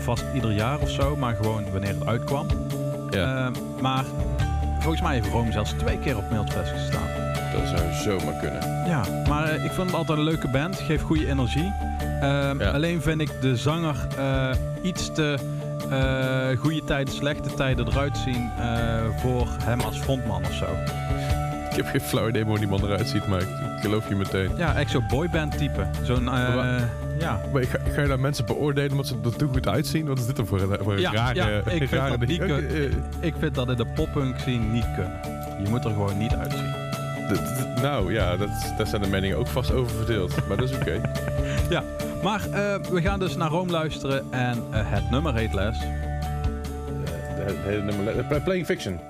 vast 0.00 0.24
ieder 0.34 0.52
jaar 0.52 0.78
of 0.78 0.90
zo, 0.90 1.16
maar 1.16 1.34
gewoon 1.34 1.64
wanneer 1.72 1.94
het 1.94 2.06
uitkwam. 2.06 2.46
Ja, 3.10 3.50
maar 3.80 4.04
volgens 4.78 5.02
mij 5.02 5.14
heeft 5.14 5.28
Rome 5.28 5.52
zelfs 5.52 5.70
twee 5.78 5.98
keer 5.98 6.16
op 6.16 6.30
Mildfest 6.30 6.70
gestaan. 6.72 7.08
Dat 7.58 7.78
zou 7.78 7.92
zomaar 7.92 8.34
kunnen. 8.40 8.62
Ja, 8.86 9.02
maar 9.28 9.44
eh, 9.48 9.64
ik 9.64 9.70
vind 9.70 9.86
het 9.86 9.94
altijd 9.94 10.18
een 10.18 10.24
leuke 10.24 10.48
band. 10.48 10.76
Geeft 10.76 11.02
goede 11.02 11.28
energie. 11.28 11.72
Ehm, 12.20 12.60
Ja. 12.60 12.70
Alleen 12.70 13.02
vind 13.02 13.20
ik 13.20 13.30
de 13.40 13.56
zanger 13.56 13.96
eh, 14.18 14.50
iets 14.82 15.12
te 15.12 15.38
eh, 15.90 16.58
goede 16.58 16.84
tijden, 16.84 17.14
slechte 17.14 17.54
tijden 17.54 17.86
eruit 17.88 18.16
zien 18.16 18.50
voor 19.20 19.46
hem 19.64 19.80
als 19.80 19.98
frontman 19.98 20.44
of 20.44 20.52
zo. 20.52 20.66
Ik 21.70 21.76
heb 21.80 21.86
geen 21.86 22.00
flauw 22.00 22.28
idee 22.28 22.44
hoe 22.44 22.58
die 22.58 22.68
man 22.68 22.84
eruit 22.84 23.08
ziet, 23.08 23.26
maar 23.26 23.40
ik, 23.40 23.48
geloof 23.80 24.08
je 24.08 24.14
meteen. 24.14 24.50
Ja, 24.56 24.74
echt 24.74 24.90
zo'n 24.90 25.04
boyband 25.08 25.58
type. 25.58 25.86
Zo'n, 26.02 26.24
ja. 27.18 27.40
Maar 27.52 27.62
ga, 27.62 27.78
ga 27.94 28.00
je 28.02 28.08
daar 28.08 28.20
mensen 28.20 28.46
beoordelen 28.46 28.90
omdat 28.90 29.06
ze 29.06 29.14
er 29.24 29.36
toe 29.36 29.48
goed 29.48 29.68
uitzien? 29.68 30.06
Wat 30.06 30.18
is 30.18 30.26
dit 30.26 30.36
dan 30.36 30.46
voor 30.46 30.60
een, 30.60 30.78
voor 30.80 30.92
een 30.92 31.00
Ja, 31.00 31.12
rare, 31.12 31.34
ja, 31.34 31.46
ik 31.70 31.88
vind 31.88 32.08
dat 32.08 32.18
niet 32.26 32.38
kun- 32.38 33.04
Ik 33.20 33.34
vind 33.38 33.54
dat 33.54 33.68
in 33.68 33.76
de 33.76 33.86
poppunk 33.94 34.38
scene 34.38 34.64
niet 34.64 34.86
kunnen. 34.94 35.20
Je 35.62 35.68
moet 35.70 35.84
er 35.84 35.90
gewoon 35.90 36.18
niet 36.18 36.34
uitzien. 36.34 36.83
Nou 37.82 38.12
ja, 38.12 38.36
dat, 38.36 38.48
daar 38.76 38.86
zijn 38.86 39.02
de 39.02 39.08
meningen 39.08 39.36
ook 39.38 39.46
vast 39.46 39.70
over 39.72 39.96
verdeeld. 39.96 40.32
maar 40.48 40.56
dat 40.56 40.68
is 40.70 40.76
oké. 40.76 41.00
Ja, 41.70 41.82
maar 42.22 42.40
eh, 42.50 42.74
we 42.90 43.00
gaan 43.02 43.18
dus 43.18 43.36
naar 43.36 43.50
Rome 43.50 43.70
luisteren 43.70 44.24
en 44.30 44.64
eh, 44.70 44.80
het 44.84 45.10
nummer 45.10 45.34
heet 45.34 45.52
Les. 45.54 45.78
De- 45.78 47.44
de 47.46 47.54
hele 47.64 47.82
nummer- 47.82 48.18
eh, 48.30 48.42
Playing 48.44 48.66
Fiction. 48.66 49.00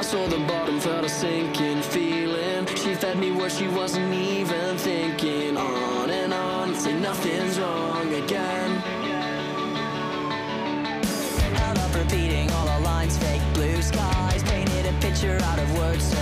I 0.00 0.04
saw 0.04 0.28
the 0.28 0.38
bottom, 0.46 0.80
felt 0.80 1.04
a 1.04 1.08
sinking 1.08 1.82
feeling. 1.82 2.68
She 2.74 2.94
fed 2.98 3.14
me 3.18 3.32
where 3.36 3.50
she 3.50 3.64
wasn't 3.74 4.12
even 4.14 4.76
thinking. 4.76 5.56
On 5.56 6.10
and 6.24 6.32
on, 6.32 6.74
say 6.80 6.92
nothing's 6.92 7.56
wrong 7.58 8.06
again. 8.24 8.70
Held 11.54 11.78
up 11.78 11.94
repeating 11.94 12.50
all 12.50 12.66
the 12.66 12.80
lines, 12.84 13.16
fake 13.18 13.42
blue 13.54 13.82
skies. 13.82 14.42
Painted 14.42 14.86
a 14.86 14.92
picture 15.00 15.38
out 15.50 15.58
of 15.58 15.68
words, 15.78 16.14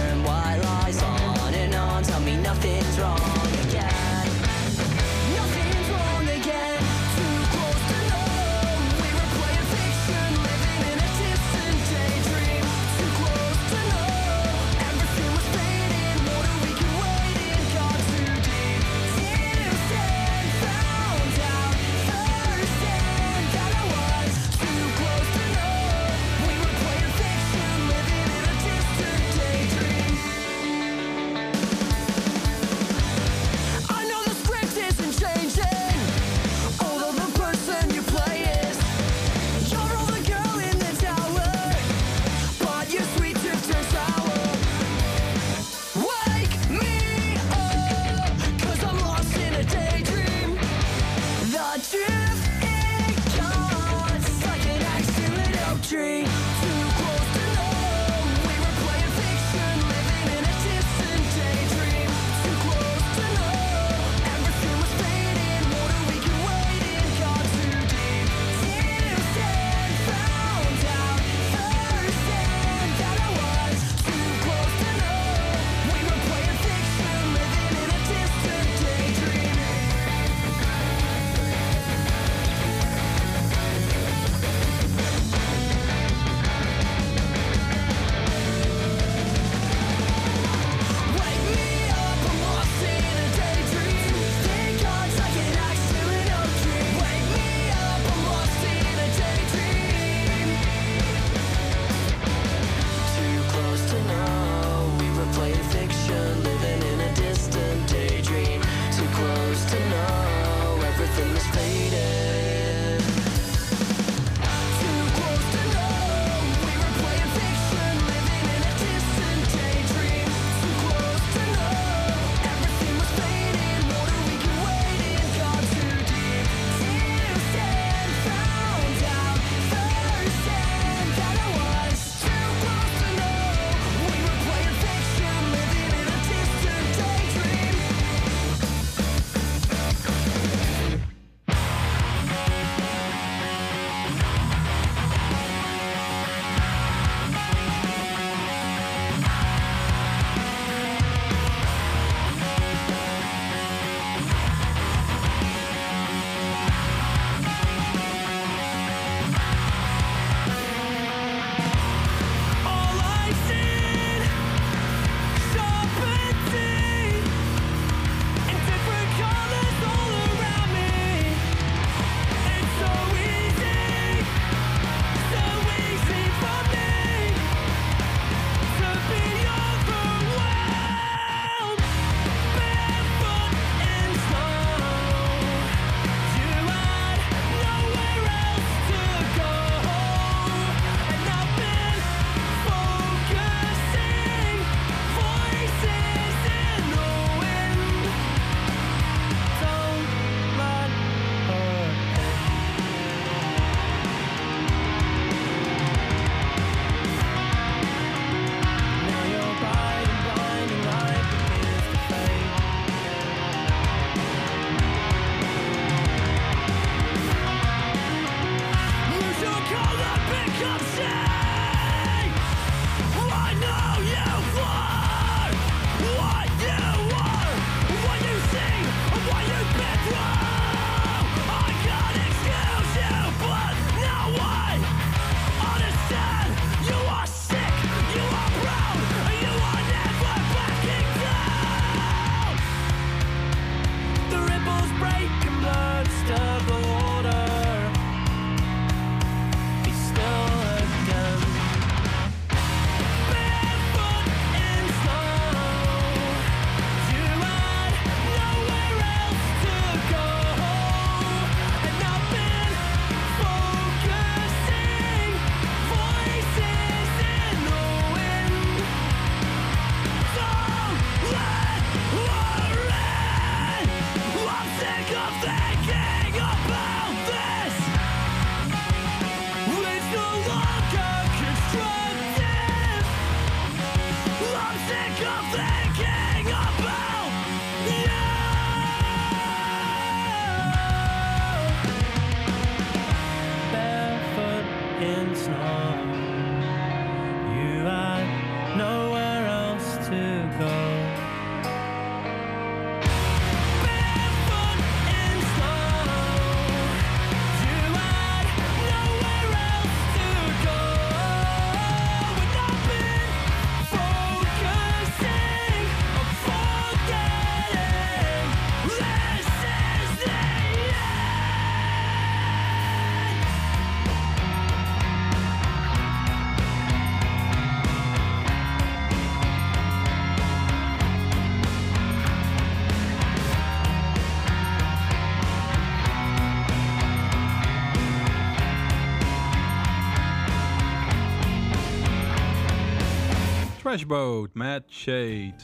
Trashboat 343.97 344.49
met 344.53 344.83
Shade. 344.91 345.55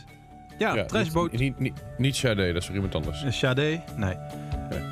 Ja, 0.59 0.75
Ja, 0.75 0.85
Trashboat. 0.85 1.31
Niet, 1.31 1.41
niet, 1.41 1.59
niet, 1.59 1.83
niet 1.99 2.17
Sade, 2.17 2.47
dat 2.47 2.57
is 2.57 2.67
voor 2.67 2.75
iemand 2.75 2.95
anders. 2.95 3.25
Sade? 3.39 3.81
Nee. 3.97 4.15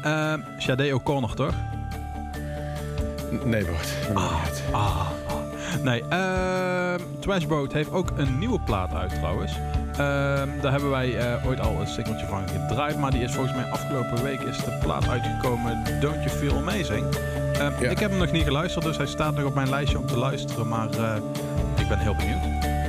Ehm 0.03 0.41
Sade 0.59 0.95
O'Connor, 0.95 1.35
toch? 1.35 1.55
Nee, 3.45 3.65
Bart. 3.65 3.97
uit. 4.15 4.63
Ah, 4.73 5.11
ah. 5.29 5.83
Nee, 5.83 6.03
ehm 6.09 7.01
Trashboat 7.21 7.73
heeft 7.73 7.91
ook 7.91 8.11
een 8.17 8.39
nieuwe 8.39 8.61
plaat 8.61 8.95
uit 8.95 9.11
trouwens. 9.15 9.53
Ehm, 9.93 10.49
daar 10.61 10.73
hebben 10.73 10.91
wij 10.91 11.17
eh, 11.19 11.47
ooit 11.47 11.61
al 11.61 11.81
een 11.81 11.87
singeltje 11.87 12.27
van 12.27 12.49
gedraaid. 12.49 12.99
Maar 12.99 13.11
die 13.11 13.23
is 13.23 13.33
volgens 13.33 13.55
mij 13.57 13.65
afgelopen 13.71 14.23
week 14.23 14.41
is 14.41 14.57
de 14.57 14.79
plaat 14.83 15.09
uitgekomen 15.09 16.01
Don't 16.01 16.25
You 16.25 16.29
Feel 16.29 16.57
Amazing. 16.57 17.07
Ja. 17.59 17.91
Ik 17.91 17.99
heb 17.99 18.11
hem 18.11 18.19
nog 18.19 18.33
niet 18.33 18.45
geluisterd, 18.45 18.85
dus 18.85 18.97
hij 18.97 19.07
staat 19.07 19.35
nog 19.35 19.45
op 19.45 19.55
mijn 19.55 19.69
lijstje 19.69 19.99
om 19.99 20.07
te 20.07 20.17
luisteren. 20.17 20.69
Maar 20.69 20.91
eh, 20.91 21.17
ik 21.77 21.89
ben 21.89 21.99
heel 21.99 22.15
benieuwd. 22.15 22.80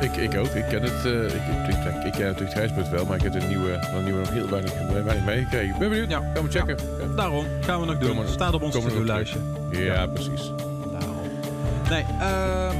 Ik, 0.00 0.16
ik 0.16 0.38
ook. 0.38 0.46
Ik 0.46 0.64
ken 0.68 0.82
het. 0.82 1.04
eh, 1.04 1.24
ik, 1.24 1.32
ik, 1.68 1.74
ik, 1.84 2.04
ik 2.04 2.12
ken 2.12 2.24
natuurlijk 2.26 2.50
Grijsboot 2.50 2.88
wel, 2.88 3.04
maar 3.06 3.16
ik 3.16 3.22
heb 3.22 3.32
de 3.32 3.40
nieuwe, 3.46 3.78
de 3.94 4.00
nieuwe 4.04 4.18
nog 4.20 4.30
heel 4.30 4.48
weinig, 4.48 4.72
weinig 5.04 5.24
meegekregen. 5.24 5.68
Ik 5.74 5.78
ben 5.78 5.88
benieuwd. 5.88 6.10
Ja. 6.10 6.22
Gaan 6.34 6.44
we 6.44 6.50
checken. 6.50 6.76
Ja, 7.00 7.06
Daarom 7.16 7.44
gaan 7.60 7.80
we 7.80 7.86
nog 7.86 7.98
doen. 7.98 8.18
We- 8.20 8.28
staat 8.30 8.54
op 8.54 8.62
ons 8.62 8.74
to-do-lijstje. 8.74 9.38
Ja, 9.70 10.06
precies. 10.06 10.52
Daarom. 10.92 11.16
Nee, 11.90 12.04
ehm 12.20 12.76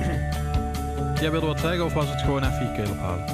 jij 1.23 1.31
wilde 1.31 1.47
wat 1.47 1.61
zeggen 1.61 1.85
of 1.85 1.93
was 1.93 2.09
het 2.11 2.21
gewoon 2.21 2.43
even 2.45 2.67
je 2.67 2.73
keel 2.83 2.91
ophalen? 2.91 3.25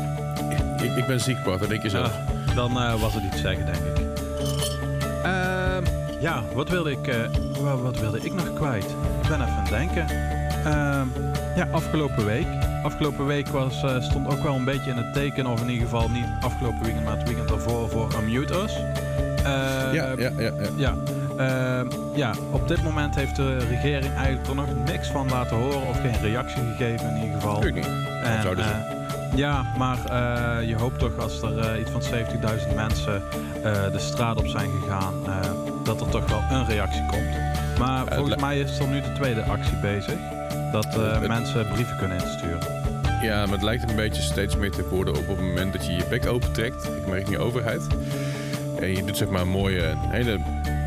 Ik, 0.83 0.97
ik 0.97 1.07
ben 1.07 1.21
ziek, 1.21 1.43
Bart. 1.45 1.61
Dat 1.61 1.69
denk 1.69 1.83
je 1.83 1.91
zelf. 1.91 2.13
Dan 2.55 2.81
eh, 2.81 3.01
was 3.01 3.15
het 3.15 3.23
iets 3.23 3.41
zeggen, 3.41 3.65
denk 3.67 3.77
ik. 3.79 4.01
Ehm, 5.23 5.85
ja, 6.21 6.43
wat 6.55 6.69
wilde 6.69 6.91
ik, 6.91 7.07
eh, 7.07 7.17
wa- 7.61 7.77
wat 7.77 7.99
wilde 8.01 8.19
ik 8.21 8.33
nog 8.33 8.53
kwijt? 8.55 8.85
Ik 9.23 9.29
ben 9.29 9.41
even 9.41 9.53
aan 9.53 9.61
het 9.61 9.69
denken. 9.69 10.07
Ehm, 10.65 11.07
ja, 11.57 11.69
afgelopen 11.71 12.25
week. 12.25 12.47
Afgelopen 12.83 13.27
week 13.27 13.49
was, 13.49 13.83
eh, 13.83 14.01
stond 14.01 14.27
ook 14.33 14.43
wel 14.43 14.55
een 14.55 14.65
beetje 14.65 14.91
in 14.91 14.97
het 14.97 15.13
teken, 15.15 15.47
of 15.47 15.61
in 15.61 15.69
ieder 15.69 15.89
geval 15.89 16.09
niet 16.09 16.25
afgelopen 16.41 16.83
weekend, 16.83 17.05
maar 17.05 17.17
het 17.17 17.27
weekend 17.29 17.49
daarvoor 17.49 17.89
voor 17.91 18.13
Unmute 18.23 18.55
Us. 18.63 18.77
Ehm, 19.45 19.95
ja, 19.95 20.13
ja, 20.19 20.31
ja, 20.39 20.53
ja. 20.59 20.69
ja, 20.77 20.95
ehm, 21.37 21.87
ja, 22.15 22.33
op 22.51 22.69
dit 22.69 22.83
moment 22.83 23.15
heeft 23.15 23.37
de 23.37 23.57
regering 23.57 24.15
eigenlijk 24.15 24.49
er 24.49 24.55
nog 24.55 24.67
niks 24.85 25.09
van 25.09 25.29
laten 25.29 25.57
horen 25.57 25.89
of 25.89 26.01
geen 26.01 26.21
reactie 26.21 26.63
gegeven 26.77 27.09
in 27.09 27.17
ieder 27.17 27.35
geval. 27.35 27.55
Natuurlijk 27.55 27.87
niet. 27.87 27.97
En, 28.23 28.43
zouden 28.43 28.65
ze? 28.65 28.71
eh, 28.71 29.01
ja, 29.39 29.63
maar 29.79 29.99
eh, 30.05 30.69
je 30.69 30.77
hoopt 30.77 30.99
toch 30.99 31.19
als 31.19 31.43
er 31.43 31.59
eh, 31.59 31.81
iets 31.81 31.91
van 31.91 32.03
70.000 32.03 32.75
mensen 32.75 33.23
eh, 33.63 33.93
de 33.93 33.99
straat 33.99 34.37
op 34.37 34.47
zijn 34.47 34.71
gegaan, 34.81 35.15
eh, 35.27 35.51
dat 35.85 36.01
er 36.01 36.09
toch 36.09 36.29
wel 36.31 36.43
een 36.51 36.67
reactie 36.67 37.07
komt. 37.07 37.37
Maar 37.79 38.05
volgens 38.15 38.37
mij 38.41 38.59
is 38.61 38.79
er 38.79 38.87
nu 38.89 39.01
de 39.01 39.13
tweede 39.13 39.43
actie 39.43 39.77
bezig. 39.77 40.15
Dat 40.73 40.87
eh, 40.87 41.13
Het- 41.19 41.29
mensen 41.29 41.69
brieven 41.69 41.97
kunnen 41.97 42.19
insturen. 42.23 42.59
Ja, 43.23 43.45
maar 43.45 43.55
het 43.55 43.63
lijkt 43.63 43.91
een 43.91 43.97
beetje 43.97 44.23
steeds 44.23 44.57
meer 44.57 44.71
te 44.71 44.89
worden 44.89 45.17
op 45.17 45.29
het 45.29 45.41
moment 45.41 45.73
dat 45.73 45.87
je 45.87 45.93
je 45.93 46.05
bek 46.11 46.27
opentrekt, 46.27 46.85
ik 46.85 47.07
merk 47.07 47.29
niet 47.29 47.39
overheid. 47.39 47.87
En 48.81 48.89
je 48.97 49.05
doet 49.05 49.17
zeg 49.17 49.29
maar 49.29 49.41
een 49.41 49.49
mooie, 49.49 49.83
een 49.87 49.99
hele 50.11 50.39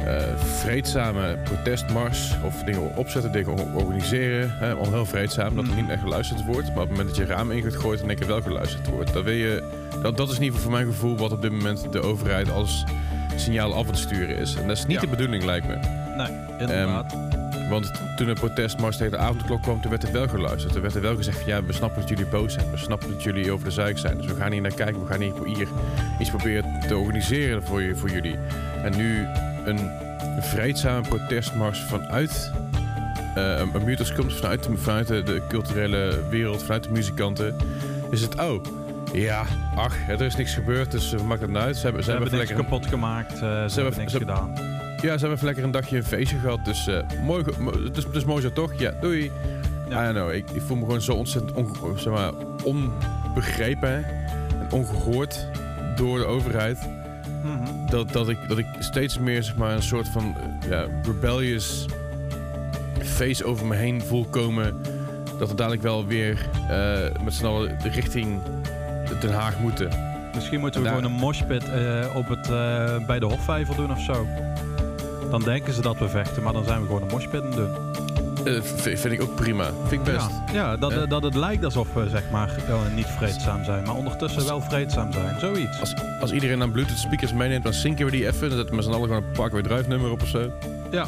eh, 0.06 0.24
vreedzame 0.38 1.38
protestmars 1.44 2.34
of 2.44 2.64
dingen 2.64 2.96
opzetten, 2.96 3.32
dingen 3.32 3.74
organiseren. 3.74 4.50
Hè, 4.60 4.74
al 4.74 4.92
heel 4.92 5.06
vreedzaam, 5.06 5.56
dat 5.56 5.64
er 5.66 5.72
Mhm. 5.72 5.82
niet 5.82 5.90
echt 5.90 6.02
geluisterd 6.02 6.46
wordt. 6.46 6.68
Maar 6.74 6.84
op 6.84 6.90
het 6.90 6.90
moment 6.90 7.08
dat 7.08 7.18
je 7.18 7.26
raam 7.26 7.52
in 7.52 7.64
gaat 7.64 7.76
gooien, 7.76 7.98
dan 7.98 8.08
denk 8.08 8.20
je 8.20 8.26
wel 8.26 8.42
geluisterd 8.42 8.88
wordt. 8.90 9.14
Dat, 9.14 9.24
wil 9.24 9.34
je, 9.34 9.64
dat, 10.02 10.18
dat 10.18 10.30
is 10.30 10.36
in 10.38 10.44
ieder 10.44 10.56
geval 10.60 10.72
voor 10.72 10.82
mijn 10.82 10.94
gevoel 10.94 11.18
wat 11.18 11.32
op 11.32 11.42
dit 11.42 11.52
moment 11.52 11.92
de 11.92 12.02
overheid 12.02 12.52
als 12.52 12.84
signaal 13.36 13.74
af 13.74 13.88
het 13.88 13.98
sturen 13.98 14.38
is. 14.38 14.56
En 14.56 14.68
dat 14.68 14.78
is 14.78 14.86
niet 14.86 14.96
Ja. 14.96 15.02
de 15.02 15.08
bedoeling, 15.08 15.44
lijkt 15.44 15.68
me. 15.68 15.76
Nee, 16.18 16.28
inderdaad. 16.60 17.16
Want 17.70 17.92
toen 18.16 18.28
de 18.28 18.34
protestmars 18.34 18.98
tegen 18.98 19.12
de 19.12 19.18
avondklok 19.18 19.62
kwam, 19.62 19.82
toen 19.82 19.90
werd 19.92 20.04
er 20.04 20.12
wel 20.12 20.28
geluisterd. 20.28 20.76
Er 20.76 20.82
werd 20.82 20.96
er 20.96 21.02
wel 21.02 21.16
gezegd 21.16 21.38
van 21.38 21.48
ja, 21.48 21.64
we 21.64 21.74
snappen 21.74 22.00
dat 22.00 22.10
jullie 22.10 22.26
boos 22.26 22.54
zijn. 22.54 22.72
We 22.72 22.78
snappen 22.78 23.10
dat 23.10 23.24
jullie 23.24 23.52
over 23.52 23.66
de 23.66 23.72
zeik 23.72 23.98
zijn. 23.98 24.18
Dus 24.18 24.26
we 24.26 24.36
gaan 24.36 24.52
hier 24.52 24.62
naar 24.62 24.74
kijken. 24.74 25.02
We 25.02 25.08
gaan 25.12 25.22
hier, 25.22 25.34
hier 25.46 25.68
iets 26.20 26.30
proberen 26.30 26.80
te 26.88 26.98
organiseren 26.98 27.64
voor, 27.64 27.82
je, 27.82 27.96
voor 27.96 28.10
jullie. 28.10 28.36
En 28.84 28.98
nu 28.98 29.26
een 29.66 29.90
vreedzame 30.40 31.08
protestmars 31.08 31.80
vanuit 31.80 32.52
eh 33.36 33.60
een 33.74 33.84
mutus 33.84 34.14
komt, 34.14 34.34
vanuit, 34.34 34.64
de, 34.64 34.78
vanuit 34.78 35.08
de, 35.08 35.24
de 35.24 35.42
culturele 35.50 36.20
wereld, 36.30 36.62
vanuit 36.64 36.84
de 36.84 36.92
muzikanten. 36.92 37.56
Is 38.12 38.22
het, 38.22 38.42
oh, 38.42 38.64
ja, 39.14 39.44
ach, 39.76 39.96
er 40.08 40.22
is 40.22 40.36
niks 40.36 40.54
gebeurd, 40.54 40.92
dus 40.92 41.12
we 41.12 41.24
maken 41.24 41.42
het 41.44 41.52
nou 41.52 41.66
uit. 41.66 41.76
Ze 41.78 41.84
hebben, 41.84 42.04
ze 42.04 42.10
hebben 42.10 42.28
even 42.28 42.40
niks 42.40 42.52
lekker- 42.52 42.70
kapot 42.70 42.90
gemaakt. 42.90 43.32
eh, 43.32 43.38
ze, 43.40 43.46
hebben 43.46 43.74
hebben- 43.76 43.98
niks 44.00 44.12
ze- 44.12 44.18
gedaan. 44.18 44.54
Ja, 45.06 45.14
ze 45.14 45.20
hebben 45.20 45.32
even 45.32 45.46
lekker 45.46 45.64
een 45.64 45.72
dagje 45.72 45.98
een 45.98 46.04
feestje 46.04 46.38
gehad. 46.38 46.66
Dus 46.66 46.88
eh, 46.88 47.00
mooi, 47.24 47.44
is 48.14 48.26
mooi 48.26 48.42
zo 48.42 48.52
toch? 48.52 48.74
Ja, 48.80 48.94
doei. 49.02 49.32
Ja. 49.90 50.10
I 50.10 50.12
know, 50.14 50.32
ik, 50.34 50.50
ik 50.52 50.62
voel 50.62 50.78
me 50.78 50.84
gewoon 50.86 51.02
zo 51.02 51.14
ontzettend 51.14 51.54
onge- 51.54 51.98
zeg 52.00 52.14
maar, 52.14 52.32
onbegrepen 52.64 54.06
en 54.60 54.68
ongehoord 54.72 55.48
door 55.96 56.18
de 56.18 56.26
overheid. 56.26 56.78
Mhm. 57.44 57.90
Dat, 57.90 58.12
dat, 58.12 58.30
ik, 58.30 58.38
dat 58.48 58.58
ik 58.58 58.66
steeds 58.80 59.20
meer 59.20 59.44
zeg 59.44 59.56
maar, 59.56 59.72
een 59.76 59.84
soort 59.84 60.08
van 60.08 60.36
eh, 60.64 60.70
ja, 60.70 60.86
rebellious 61.04 61.86
face 63.04 63.46
over 63.46 63.66
me 63.66 63.76
heen 63.76 64.02
voel 64.02 64.26
komen. 64.26 64.76
Dat 65.40 65.50
we 65.50 65.56
dadelijk 65.56 65.82
wel 65.82 66.06
weer 66.06 66.50
eh, 66.70 67.24
met 67.24 67.34
z'n 67.34 67.46
allen 67.46 67.78
richting 67.82 68.40
Den 69.20 69.34
Haag 69.34 69.60
moeten. 69.60 69.90
Misschien 70.36 70.60
moeten 70.60 70.82
we 70.82 70.88
daar- 70.88 70.96
gewoon 70.98 71.12
een 71.12 71.20
moshpit 71.20 71.64
op 72.16 72.28
het, 72.28 72.48
bij 73.08 73.20
de 73.20 73.26
Hofvijver 73.26 73.76
doen 73.76 73.92
of 73.92 74.02
zo. 74.02 74.28
Dan 75.30 75.42
denken 75.42 75.74
ze 75.74 75.82
dat 75.82 75.98
we 75.98 76.10
vechten, 76.10 76.44
maar 76.44 76.54
dan 76.54 76.64
zijn 76.64 76.80
we 76.82 76.86
gewoon 76.86 77.02
een 77.02 77.08
moshpit 77.08 77.42
aan 77.44 77.52
doen. 77.52 77.70
Eh, 78.46 78.62
v- 78.62 79.00
vind 79.00 79.14
ik 79.14 79.22
ook 79.22 79.36
prima. 79.36 79.70
Vind 79.88 79.92
ik 80.08 80.14
best. 80.14 80.30
Ja, 80.30 80.54
ja 80.54 80.78
dat, 80.78 80.92
eh, 80.92 81.10
dat 81.10 81.24
het 81.24 81.36
lijkt 81.36 81.64
alsof 81.66 81.94
we 81.94 82.10
zeg 82.10 82.24
maar 82.32 82.50
eh, 82.68 82.76
niet 82.96 83.06
vreedzaam 83.08 83.64
zijn, 83.64 83.84
maar 83.86 83.96
ondertussen 83.96 84.46
wel 84.46 84.62
vreedzaam 84.62 85.12
zijn. 85.14 85.40
Zoiets. 85.40 85.80
Als, 85.80 85.94
als 86.22 86.32
iedereen 86.32 86.60
dan 86.60 86.72
Bluetooth 86.72 86.98
speakers 86.98 87.34
meeneemt, 87.34 87.64
dan 87.64 87.74
zinken 87.74 88.06
we 88.06 88.12
die 88.12 88.28
even. 88.28 88.40
Dan 88.50 88.58
zetten 88.58 88.70
we 88.70 88.76
met 88.76 88.84
z'n 88.86 88.92
allen 88.92 89.08
gewoon 89.08 89.24
een 89.24 89.32
Parkway 89.32 89.62
Drive 89.62 89.88
nummer 89.90 90.12
op 90.12 90.22
of 90.22 90.28
zo. 90.28 90.52
Ja. 90.92 91.06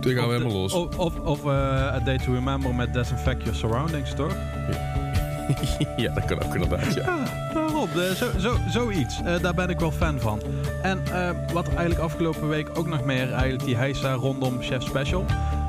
Dan 0.00 0.12
gaan 0.12 0.26
we 0.28 0.32
helemaal 0.32 0.52
los. 0.52 0.72
Of, 0.72 0.98
of, 0.98 1.18
of 1.20 1.44
eh, 1.44 1.50
A 1.94 1.98
Day 2.04 2.18
to 2.18 2.32
Remember 2.32 2.74
met 2.74 2.92
Disinfect 2.94 3.42
Your 3.42 3.56
Surroundings, 3.58 4.14
toch? 4.14 4.32
ja, 5.96 6.12
dat 6.14 6.24
kan 6.24 6.42
ook 6.42 6.54
inderdaad, 6.54 6.94
ja. 6.94 7.22
Zo, 7.94 8.30
zo, 8.38 8.56
zoiets. 8.68 9.20
Eh, 9.24 9.40
daar 9.42 9.54
ben 9.54 9.68
ik 9.68 9.78
wel 9.80 9.90
fan 9.92 10.20
van. 10.20 10.40
En 10.82 11.02
eh, 11.12 11.30
wat 11.52 11.68
eigenlijk 11.68 12.00
afgelopen 12.00 12.48
week 12.48 12.68
ook 12.74 12.86
nog 12.86 13.04
meer, 13.04 13.32
eigenlijk 13.32 13.64
die 13.64 13.76
heisa 13.76 14.12
rondom 14.12 14.62
Chef 14.62 14.82
Special. 14.82 15.24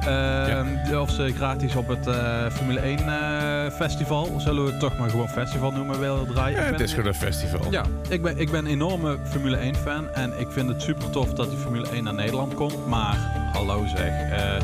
Ehm, 0.06 0.98
Of 1.00 1.12
ze 1.12 1.34
gratis 1.36 1.76
op 1.76 1.88
het 1.88 2.08
eh, 2.08 2.46
Formule 2.52 2.80
1 2.80 2.98
eh, 3.00 3.72
festival, 3.72 4.34
zullen 4.38 4.66
we 4.66 4.72
het 4.72 4.80
toch 4.80 4.98
maar 4.98 5.10
gewoon 5.10 5.30
festival 5.30 5.72
noemen, 5.72 6.00
willen 6.00 6.28
draaien. 6.28 6.64
Ja, 6.64 6.72
het 6.72 6.80
is 6.80 6.92
gewoon 6.92 7.08
een 7.08 7.14
festival. 7.14 7.72
Ja, 7.72 7.84
ik 8.10 8.22
ben, 8.22 8.38
ik 8.40 8.52
ben 8.52 8.66
een 8.66 8.72
enorme 8.72 9.18
Formule 9.24 9.58
1 9.58 9.76
fan 9.76 10.10
en 10.14 10.40
ik 10.40 10.48
vind 10.52 10.70
het 10.70 10.82
super 10.82 11.10
tof 11.10 11.34
dat 11.34 11.50
die 11.50 11.58
Formule 11.58 11.88
1 11.90 12.04
naar 12.04 12.14
Nederland 12.14 12.54
komt. 12.54 12.88
Maar 12.88 13.16
hallo 13.54 13.86
zeg, 13.96 14.32
eh, 14.32 14.56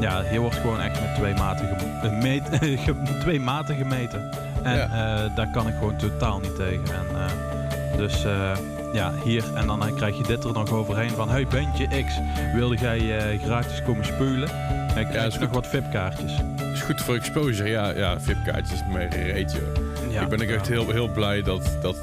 ja, 0.00 0.22
hier 0.30 0.40
wordt 0.40 0.56
gewoon 0.56 0.80
echt 0.80 1.00
met 1.00 1.14
twee 1.14 1.34
maten, 1.34 1.68
gem- 2.84 3.06
eh, 3.06 3.20
twee 3.20 3.40
maten 3.40 3.76
gemeten. 3.76 4.30
En 4.62 4.80
eh, 4.80 5.36
daar 5.36 5.50
kan 5.52 5.68
ik 5.68 5.74
gewoon 5.74 5.96
totaal 5.96 6.38
niet 6.38 6.56
tegen. 6.56 6.84
En, 6.84 7.06
eh, 7.16 7.96
dus 7.96 8.22
ja, 8.92 9.12
hier 9.24 9.44
en 9.54 9.66
dan 9.66 9.94
krijg 9.94 10.16
je 10.16 10.22
dit 10.22 10.44
er 10.44 10.52
nog 10.52 10.70
overheen 10.70 11.10
van, 11.10 11.30
hey 11.30 11.46
Bentje 11.46 11.86
X, 11.86 12.18
wilde 12.54 12.76
jij 12.76 13.38
gratis 13.44 13.82
komen 13.82 14.04
spulen? 14.04 14.48
En 14.94 15.08
krijg 15.08 15.26
is 15.26 15.34
je 15.34 15.40
nog 15.40 15.48
goed. 15.48 15.56
wat 15.56 15.66
VIP-kaartjes. 15.66 16.32
is 16.72 16.80
goed 16.80 17.00
voor 17.00 17.14
exposure. 17.14 17.68
Ja, 17.68 17.90
ja 17.90 18.20
VIP-kaartjes 18.20 18.72
is 18.72 18.82
mijn 18.92 19.08
reet, 19.08 19.52
joh. 19.52 20.10
Ja, 20.10 20.22
ik 20.22 20.28
ben 20.28 20.42
ook 20.42 20.48
echt 20.48 20.66
ja. 20.66 20.72
heel, 20.72 20.90
heel 20.90 21.08
blij 21.08 21.42
dat, 21.42 21.76
dat, 21.82 21.96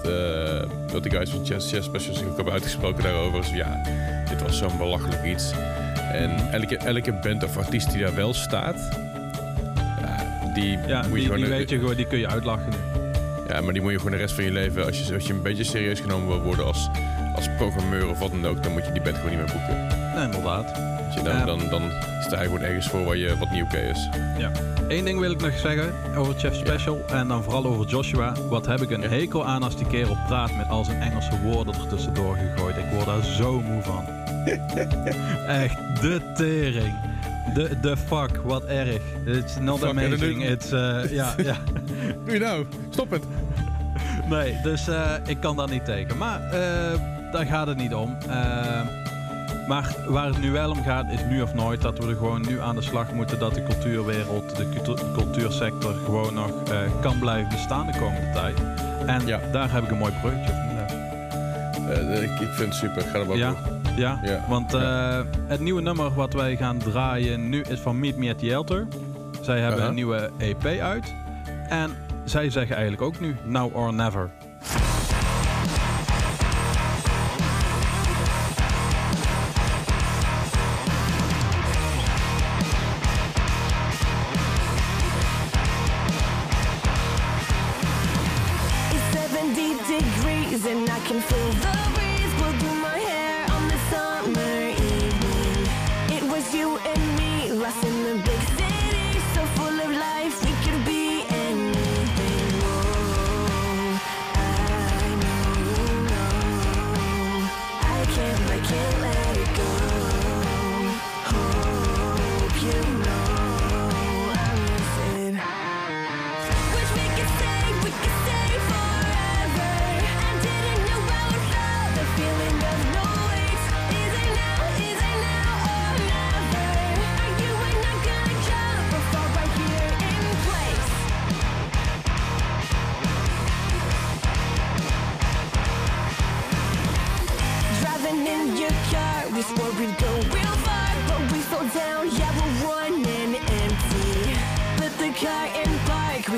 dat 0.91 1.03
de 1.03 1.09
guys 1.09 1.29
van 1.29 1.45
Chess, 1.45 1.71
Chess 1.71 1.87
Special 1.87 2.15
zich 2.15 2.27
ook 2.27 2.35
hebben 2.35 2.53
uitgesproken 2.53 3.03
daarover. 3.03 3.41
Dus 3.41 3.49
ja, 3.49 3.81
dit 4.29 4.41
was 4.41 4.57
zo'n 4.57 4.77
belachelijk 4.77 5.25
iets. 5.25 5.53
En 6.19 6.51
elke, 6.51 6.77
elke 6.77 7.13
band 7.13 7.43
of 7.43 7.57
artiest 7.57 7.91
die 7.91 8.01
daar 8.01 8.15
wel 8.15 8.33
staat, 8.33 8.75
ja, 10.01 10.51
die 10.53 10.77
Ja, 10.87 11.01
moet 11.01 11.11
die, 11.11 11.19
je 11.21 11.25
gewoon... 11.25 11.39
die 11.41 11.49
weet 11.49 11.69
je 11.69 11.79
gewoon, 11.79 11.95
die 11.95 12.07
kun 12.07 12.19
je 12.19 12.27
uitlachen. 12.27 12.73
Ja, 13.47 13.61
maar 13.61 13.73
die 13.73 13.81
moet 13.81 13.91
je 13.91 13.97
gewoon 13.97 14.11
de 14.11 14.17
rest 14.17 14.33
van 14.35 14.43
je 14.43 14.51
leven, 14.51 14.85
als 14.85 15.07
je, 15.07 15.13
als 15.13 15.27
je 15.27 15.33
een 15.33 15.41
beetje 15.41 15.63
serieus 15.63 15.99
genomen 15.99 16.27
wil 16.27 16.41
worden 16.41 16.65
als, 16.65 16.89
als 17.35 17.47
programmeur 17.57 18.09
of 18.09 18.19
wat 18.19 18.31
dan 18.31 18.45
ook, 18.47 18.63
dan 18.63 18.71
moet 18.71 18.85
je 18.85 18.91
die 18.91 19.01
band 19.01 19.15
gewoon 19.17 19.29
niet 19.31 19.39
meer 19.39 19.55
boeken. 19.55 19.87
Nee, 20.15 20.23
inderdaad. 20.25 20.75
Je, 21.15 21.21
dan, 21.23 21.35
Ja. 21.37 21.45
dan, 21.45 21.59
dan 21.69 21.81
sta 22.21 22.37
je 22.41 22.45
gewoon 22.45 22.61
ergens 22.61 22.87
voor 22.87 23.03
waar 23.05 23.17
je 23.17 23.37
wat 23.37 23.49
nieuw 23.51 23.67
is. 23.91 24.09
Eén 24.87 25.05
ding 25.05 25.19
wil 25.19 25.31
ik 25.31 25.41
nog 25.41 25.57
zeggen 25.57 25.93
over 26.15 26.33
Chef 26.37 26.55
Special 26.55 27.01
en 27.11 27.27
dan 27.27 27.43
vooral 27.43 27.65
over 27.65 27.85
Joshua. 27.85 28.33
Wat 28.49 28.65
heb 28.65 28.81
ik 28.81 28.89
een 28.89 29.01
Ja. 29.01 29.07
hekel 29.07 29.45
aan 29.45 29.63
als 29.63 29.75
die 29.75 29.87
kerel 29.87 30.17
praat 30.27 30.55
met 30.55 30.69
al 30.69 30.85
zijn 30.85 31.01
Engelse 31.01 31.39
woorden 31.43 31.73
er 31.73 31.87
tussendoor 31.87 32.35
gegooid. 32.37 32.77
Ik 32.77 32.85
word 32.93 33.05
daar 33.05 33.23
zo 33.23 33.61
moe 33.61 33.81
van. 33.81 34.05
Echt, 35.47 36.01
de 36.01 36.21
tering. 36.35 36.93
De, 37.53 37.79
de 37.81 37.97
fuck, 37.97 38.41
wat 38.43 38.65
erg. 38.65 39.01
It's 39.25 39.57
not 39.59 39.83
amazing, 39.83 40.45
it's... 40.45 40.71
Eh, 40.71 41.11
ja, 41.11 41.33
nou, 42.39 42.65
stop 42.89 43.11
het. 43.11 43.23
Nee, 44.29 44.57
dus 44.63 44.87
eh, 44.87 45.13
ik 45.25 45.39
kan 45.39 45.55
daar 45.55 45.69
niet 45.69 45.85
tekenen. 45.85 46.17
Maar 46.17 46.41
eh, 46.51 46.99
daar 47.31 47.45
gaat 47.45 47.67
het 47.67 47.77
niet 47.77 47.93
om. 47.93 48.17
maar 49.67 49.95
waar 50.07 50.27
het 50.27 50.41
nu 50.41 50.51
wel 50.51 50.71
om 50.71 50.83
gaat, 50.83 51.11
is 51.11 51.23
nu 51.29 51.41
of 51.41 51.53
nooit 51.53 51.81
dat 51.81 51.97
we 51.97 52.07
er 52.09 52.15
gewoon 52.15 52.45
nu 52.47 52.61
aan 52.61 52.75
de 52.75 52.81
slag 52.81 53.11
moeten 53.11 53.39
dat 53.39 53.53
de 53.53 53.63
cultuurwereld, 53.63 54.55
de 54.55 54.67
cultuursector 55.13 55.93
gewoon 56.05 56.33
nog 56.33 56.51
kan 57.01 57.19
blijven 57.19 57.49
bestaan 57.49 57.85
de 57.85 57.99
komende 57.99 58.29
tijd. 58.33 58.61
En 59.05 59.27
ja. 59.27 59.39
daar 59.51 59.71
heb 59.71 59.83
ik 59.83 59.91
een 59.91 59.97
mooi 59.97 60.13
projectje 60.21 60.51
van. 60.51 60.67
ik, 62.23 62.53
vind 62.53 62.69
het 62.69 62.75
super, 62.75 63.01
ik 63.01 63.09
ga 63.09 63.19
er 63.19 63.27
wel 63.27 63.37
ja? 63.37 63.55
Ja, 63.95 64.45
want 64.47 64.73
eh, 64.73 65.19
het 65.47 65.59
nieuwe 65.59 65.81
nummer 65.81 66.13
wat 66.13 66.33
wij 66.33 66.55
gaan 66.55 66.77
draaien 66.77 67.49
nu 67.49 67.61
is 67.61 67.79
van 67.79 67.99
Meet 67.99 68.17
Me 68.17 68.29
at 68.29 68.39
the 68.39 68.51
Elter. 68.51 68.87
Zij 69.41 69.59
hebben 69.59 69.73
uh-huh. 69.73 69.87
een 69.87 69.95
nieuwe 69.95 70.31
EP 70.37 70.65
uit. 70.65 71.13
En 71.69 71.91
zij 72.23 72.49
zeggen 72.49 72.75
eigenlijk 72.75 73.03
ook 73.03 73.19
nu 73.19 73.35
Now 73.45 73.75
or 73.75 73.93
Never. 73.93 74.31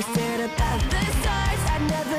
never 0.02 0.14
stood 0.14 0.40
up 0.40 0.56
the 0.90 1.04
stars. 1.20 1.60
I 1.70 1.78
never 1.88 2.11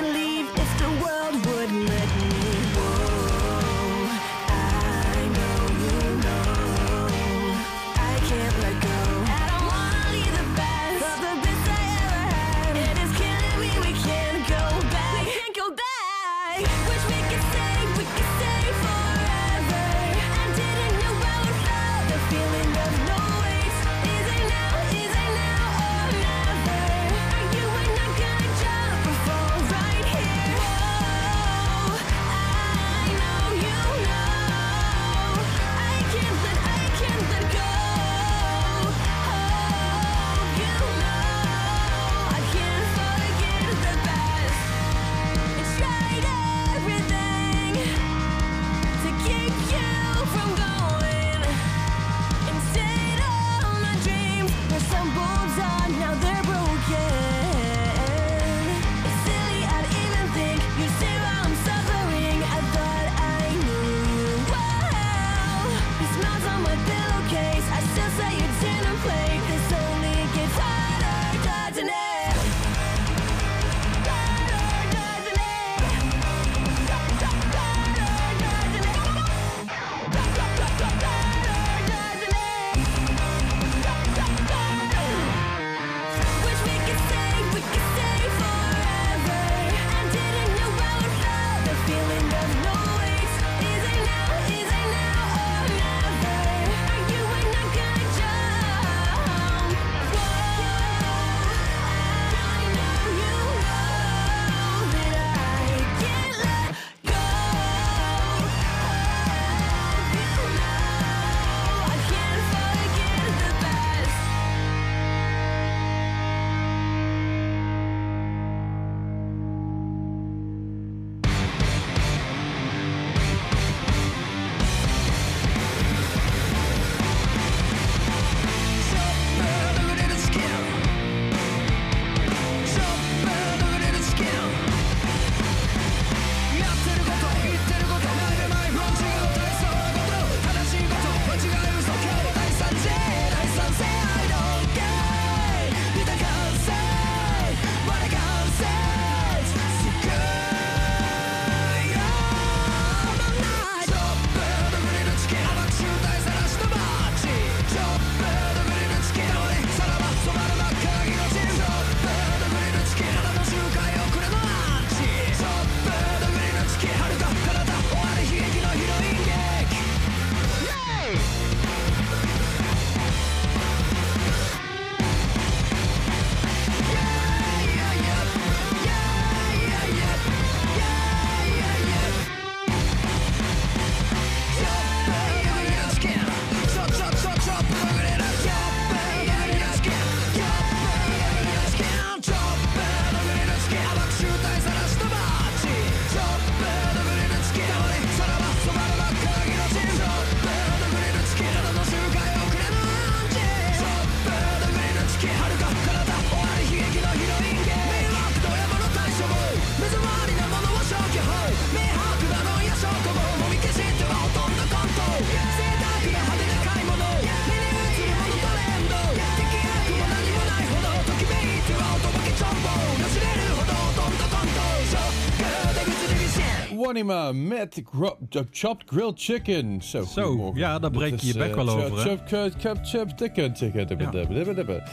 chop, 232.28 232.54
chop, 232.58 232.78
chopped 232.84 233.17
chicken. 233.19 233.56
chicken. 233.56 233.88
dibba, 233.88 234.04
Ja. 234.04 234.12
dibba, 234.12 234.34
dibba, 234.34 234.54
dibba. 234.54 234.84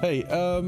Hey, 0.00 0.24
ehm 0.24 0.64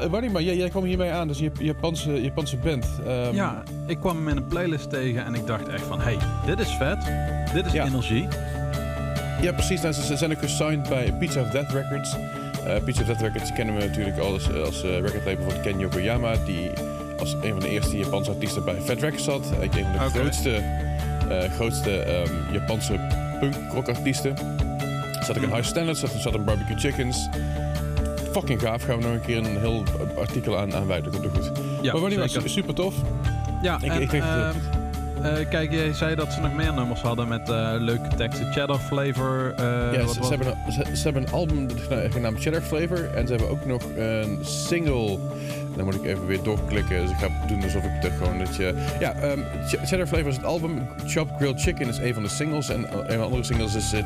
eh, 0.00 0.06
Wanima, 0.10 0.40
jij, 0.40 0.56
jij 0.56 0.68
kwam 0.68 0.84
hiermee 0.84 1.10
aan, 1.10 1.28
dus 1.28 1.38
je 1.38 1.50
Japanse, 1.58 2.22
Japanse 2.22 2.56
band. 2.56 2.86
Ehm, 3.06 3.34
Ja, 3.34 3.62
ik 3.86 3.98
kwam 3.98 4.16
hem 4.16 4.28
in 4.28 4.36
een 4.36 4.46
playlist 4.46 4.90
tegen 4.90 5.24
en 5.24 5.34
ik 5.34 5.46
dacht 5.46 5.68
echt 5.68 5.84
van, 5.84 6.00
hey, 6.00 6.16
dit 6.46 6.58
is 6.58 6.70
vet. 6.70 6.98
Dit 7.54 7.66
is 7.66 7.72
energie. 7.72 8.26
Ja, 9.40 9.52
precies. 9.52 9.80
Nou, 9.80 9.94
ze, 9.94 10.16
zijn 10.16 10.32
ook 10.32 10.38
gesigned 10.38 10.88
bij 10.88 11.12
Pizza 11.18 11.40
of 11.40 11.48
Death 11.50 11.70
Records. 11.70 12.16
Eh 12.66 12.84
Pizza 12.84 13.00
of 13.00 13.06
Death 13.06 13.20
Records 13.20 13.52
kennen 13.52 13.76
we 13.76 13.86
natuurlijk 13.86 14.18
al 14.18 14.32
als, 14.32 14.52
als 14.52 14.82
eh, 14.82 15.00
recordlabel 15.00 15.50
van 15.50 15.60
Ken 15.60 15.78
Yokoyama. 15.78 16.34
Die 16.46 16.70
als 17.18 17.36
een 17.42 17.50
van 17.50 17.60
de 17.60 17.68
eerste 17.68 17.96
Japanse 17.98 18.30
artiesten 18.30 18.64
bij 18.64 18.74
Fat 18.80 18.98
zat. 19.16 19.42
Eigenlijk 19.58 19.74
een 19.74 19.82
van 19.84 19.92
de 19.92 19.98
Oké. 19.98 20.18
grootste, 20.18 20.50
eh, 21.28 21.50
grootste 21.50 21.98
ehm, 21.98 22.52
Japanse 22.52 23.00
punk 23.40 23.54
rock 23.72 23.88
artiesten. 23.88 24.36
Zat 25.26 25.36
ook 25.36 25.42
in 25.42 25.48
High 25.54 25.64
Standards, 25.64 26.00
zat, 26.00 26.10
zat 26.18 26.34
in 26.34 26.44
Barbecue 26.44 26.78
Chickens. 26.78 27.28
Fucking 28.32 28.60
gaaf. 28.60 28.82
Gaan 28.82 28.96
we 28.98 29.04
nog 29.04 29.12
een 29.12 29.20
keer 29.20 29.36
een 29.36 29.58
heel 29.58 29.82
artikel 30.18 30.58
aan, 30.58 30.74
aan 30.74 30.86
wijden. 30.86 31.12
Dat 31.12 31.20
komt 31.20 31.34
goed. 31.36 31.50
Ja, 31.82 31.92
maar 31.92 32.00
wanneer 32.00 32.18
was 32.18 32.52
super 32.52 32.74
tof. 32.74 32.94
Ja, 33.62 33.76
Ik- 33.82 33.90
en, 33.90 34.02
ik 34.02 34.12
ehm, 34.12 34.52
eh, 35.22 35.48
kijk, 35.48 35.72
jij 35.72 35.92
zei 35.92 36.14
dat 36.14 36.32
ze 36.32 36.40
nog 36.40 36.54
meer 36.54 36.74
nummers 36.74 37.00
hadden 37.00 37.28
met 37.28 37.48
eh, 37.48 37.74
leuke 37.78 38.08
teksten. 38.16 38.52
Cheddar 38.52 38.78
Flavor. 38.78 39.54
Ja, 39.56 40.06
ze, 40.06 40.20
hebben 40.28 40.46
een, 40.66 40.72
ze, 40.72 40.96
ze 40.96 41.02
hebben 41.02 41.22
een 41.22 41.32
album 41.32 41.68
gena- 41.88 42.10
genaamd 42.10 42.40
Cheddar 42.40 42.60
Flavor. 42.60 43.10
En 43.14 43.26
ze 43.26 43.32
hebben 43.32 43.50
ook 43.50 43.64
nog 43.66 43.82
een 43.96 44.38
single. 44.42 45.18
Dan 45.76 45.84
moet 45.84 45.94
ik 45.94 46.04
even 46.04 46.26
weer 46.26 46.42
doorklikken. 46.42 47.00
Dus 47.02 47.10
ik 47.10 47.16
ga 47.16 47.28
doen 47.46 47.62
alsof 47.62 47.82
ik 47.84 47.90
het 47.94 48.12
gewoon... 48.18 48.38
Dat 48.38 48.56
je, 48.56 48.74
ja, 49.00 49.12
ehm, 49.12 49.38
Ch- 49.66 49.88
Cheddar 49.88 50.06
Flavor 50.06 50.28
is 50.28 50.36
het 50.36 50.44
album. 50.44 50.88
Chopped 51.06 51.36
Grilled 51.36 51.60
Chicken 51.60 51.88
is 51.88 51.98
een 51.98 52.14
van 52.14 52.22
de 52.22 52.28
singles. 52.28 52.68
En 52.68 52.78
een 52.92 53.06
van 53.06 53.16
de 53.16 53.22
andere 53.22 53.44
singles 53.44 53.74
is 53.74 53.92
eh, 53.92 54.04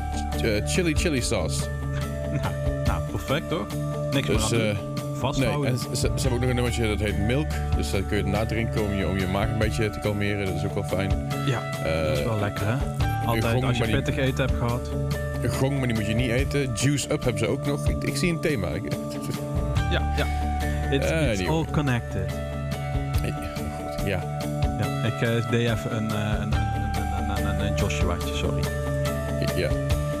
Chili 0.65 0.95
Chili 0.95 1.21
Sauce. 1.21 1.61
Nou, 2.41 2.53
nou, 2.85 3.01
perfect 3.11 3.49
toch? 3.49 3.65
Niks 4.11 4.27
Dus 4.27 4.49
meer 4.49 4.59
aan 5.21 5.35
eh, 5.35 5.39
nee, 5.39 5.65
en 5.65 5.77
ze, 5.77 5.87
ze 5.97 6.07
hebben 6.07 6.31
ook 6.31 6.39
nog 6.39 6.49
een 6.49 6.55
nummertje 6.55 6.87
dat 6.87 6.99
heet 6.99 7.17
Milk. 7.19 7.47
Dus 7.75 7.91
dat 7.91 8.01
kun 8.07 8.17
je 8.17 8.23
nadrinken 8.23 8.81
om 8.83 8.93
je, 8.93 9.07
om 9.07 9.17
je 9.17 9.27
maag 9.27 9.49
een 9.49 9.57
beetje 9.57 9.89
te 9.89 9.99
kalmeren. 9.99 10.45
Dat 10.45 10.55
is 10.55 10.63
ook 10.65 10.73
wel 10.73 10.83
fijn. 10.83 11.27
ja, 11.45 11.61
dat 12.07 12.17
is 12.17 12.23
wel 12.23 12.39
lekker 12.39 12.65
hè? 12.67 12.75
Altijd 13.25 13.53
gong, 13.53 13.65
als 13.65 13.77
je 13.77 13.83
die- 13.83 13.95
pittig 13.95 14.17
eten 14.17 14.45
hebt 14.45 14.57
gehad. 14.57 14.89
een 15.41 15.49
gong, 15.49 15.77
maar 15.77 15.87
die 15.87 15.95
moet 15.97 16.05
je 16.07 16.13
niet 16.13 16.29
eten. 16.31 16.69
Juice 16.73 17.11
Up 17.11 17.23
hebben 17.23 17.39
ze 17.39 17.47
ook 17.47 17.65
nog. 17.65 17.87
Ik, 17.89 18.03
ik 18.03 18.15
zie 18.15 18.31
een 18.31 18.39
thema. 18.39 18.67
Ja, 19.91 20.13
ja. 20.17 20.25
It's, 20.91 21.47
all 21.47 21.65
connected. 21.71 22.31
goed, 23.21 24.05
ja. 24.05 24.21
Ja, 24.79 25.05
ik 25.07 25.21
eh, 25.21 25.49
deed 25.49 25.69
even 25.69 25.95
een, 25.95 26.11
eh, 26.11 26.39
een, 26.39 26.53
een, 26.53 27.37
een, 27.37 27.47
een, 27.47 27.59
een, 27.59 27.71
een 27.71 27.91
sorry. 28.35 28.63
Ja. 29.55 29.69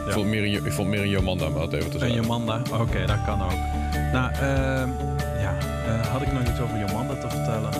Ik, 0.07 0.11
vond 0.15 0.27
meer 0.27 0.43
een, 0.43 0.49
Jo- 0.49 0.65
ik 0.65 0.71
vond 0.71 0.87
meer 0.89 1.01
een 1.01 1.09
Jomanda, 1.09 1.49
maar 1.49 1.59
dat 1.61 1.73
even 1.73 1.89
te 1.89 1.93
Een 1.93 1.99
zeggen. 1.99 2.21
Jomanda, 2.21 2.61
oké, 2.71 3.05
dat 3.05 3.23
kan 3.25 3.41
ook. 3.43 3.53
Nou, 4.11 4.31
ehm, 4.33 4.89
ja, 5.39 5.53
eh, 5.87 6.05
had 6.07 6.21
ik 6.21 6.31
nog 6.31 6.41
iets 6.41 6.59
over 6.59 6.77
Jomanda 6.79 7.13
te 7.13 7.29
vertellen? 7.29 7.71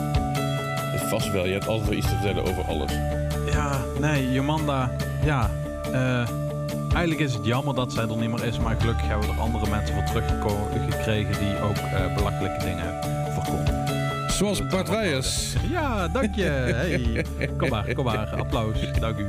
Vast 1.09 1.31
wel, 1.31 1.45
je 1.45 1.51
hebt 1.53 1.67
altijd 1.67 1.89
wel 1.89 1.97
iets 1.97 2.07
te 2.09 2.15
vertellen 2.15 2.45
over 2.49 2.63
alles. 2.67 2.91
Ja, 3.51 3.77
nee, 3.99 4.31
Jomanda, 4.31 4.91
ja. 5.23 5.49
eh, 5.93 6.27
eigenlijk 6.93 7.21
is 7.21 7.33
het 7.33 7.45
jammer 7.45 7.75
dat 7.75 7.93
zij 7.93 8.03
er 8.03 8.17
niet 8.17 8.29
meer 8.29 8.45
is, 8.45 8.59
maar 8.59 8.75
gelukkig 8.79 9.07
hebben 9.07 9.27
we 9.27 9.33
er 9.33 9.39
andere 9.39 9.69
mensen 9.69 9.95
voor 9.95 10.03
teruggekregen 10.03 11.39
die 11.39 11.61
ook 11.61 11.75
eh, 11.75 12.15
belachelijke 12.15 12.65
dingen 12.65 12.93
voorkomen. 13.33 13.87
Zoals 14.27 14.67
Bart 14.67 14.89
Weijers. 14.89 15.53
Ja, 15.69 16.07
dank 16.07 16.35
je. 16.35 16.43
Hey. 16.43 17.25
Kom 17.57 17.69
maar, 17.69 17.93
kom 17.93 18.05
maar. 18.05 18.27
Applaus. 18.27 18.91
Dank 18.99 19.17
u. 19.17 19.25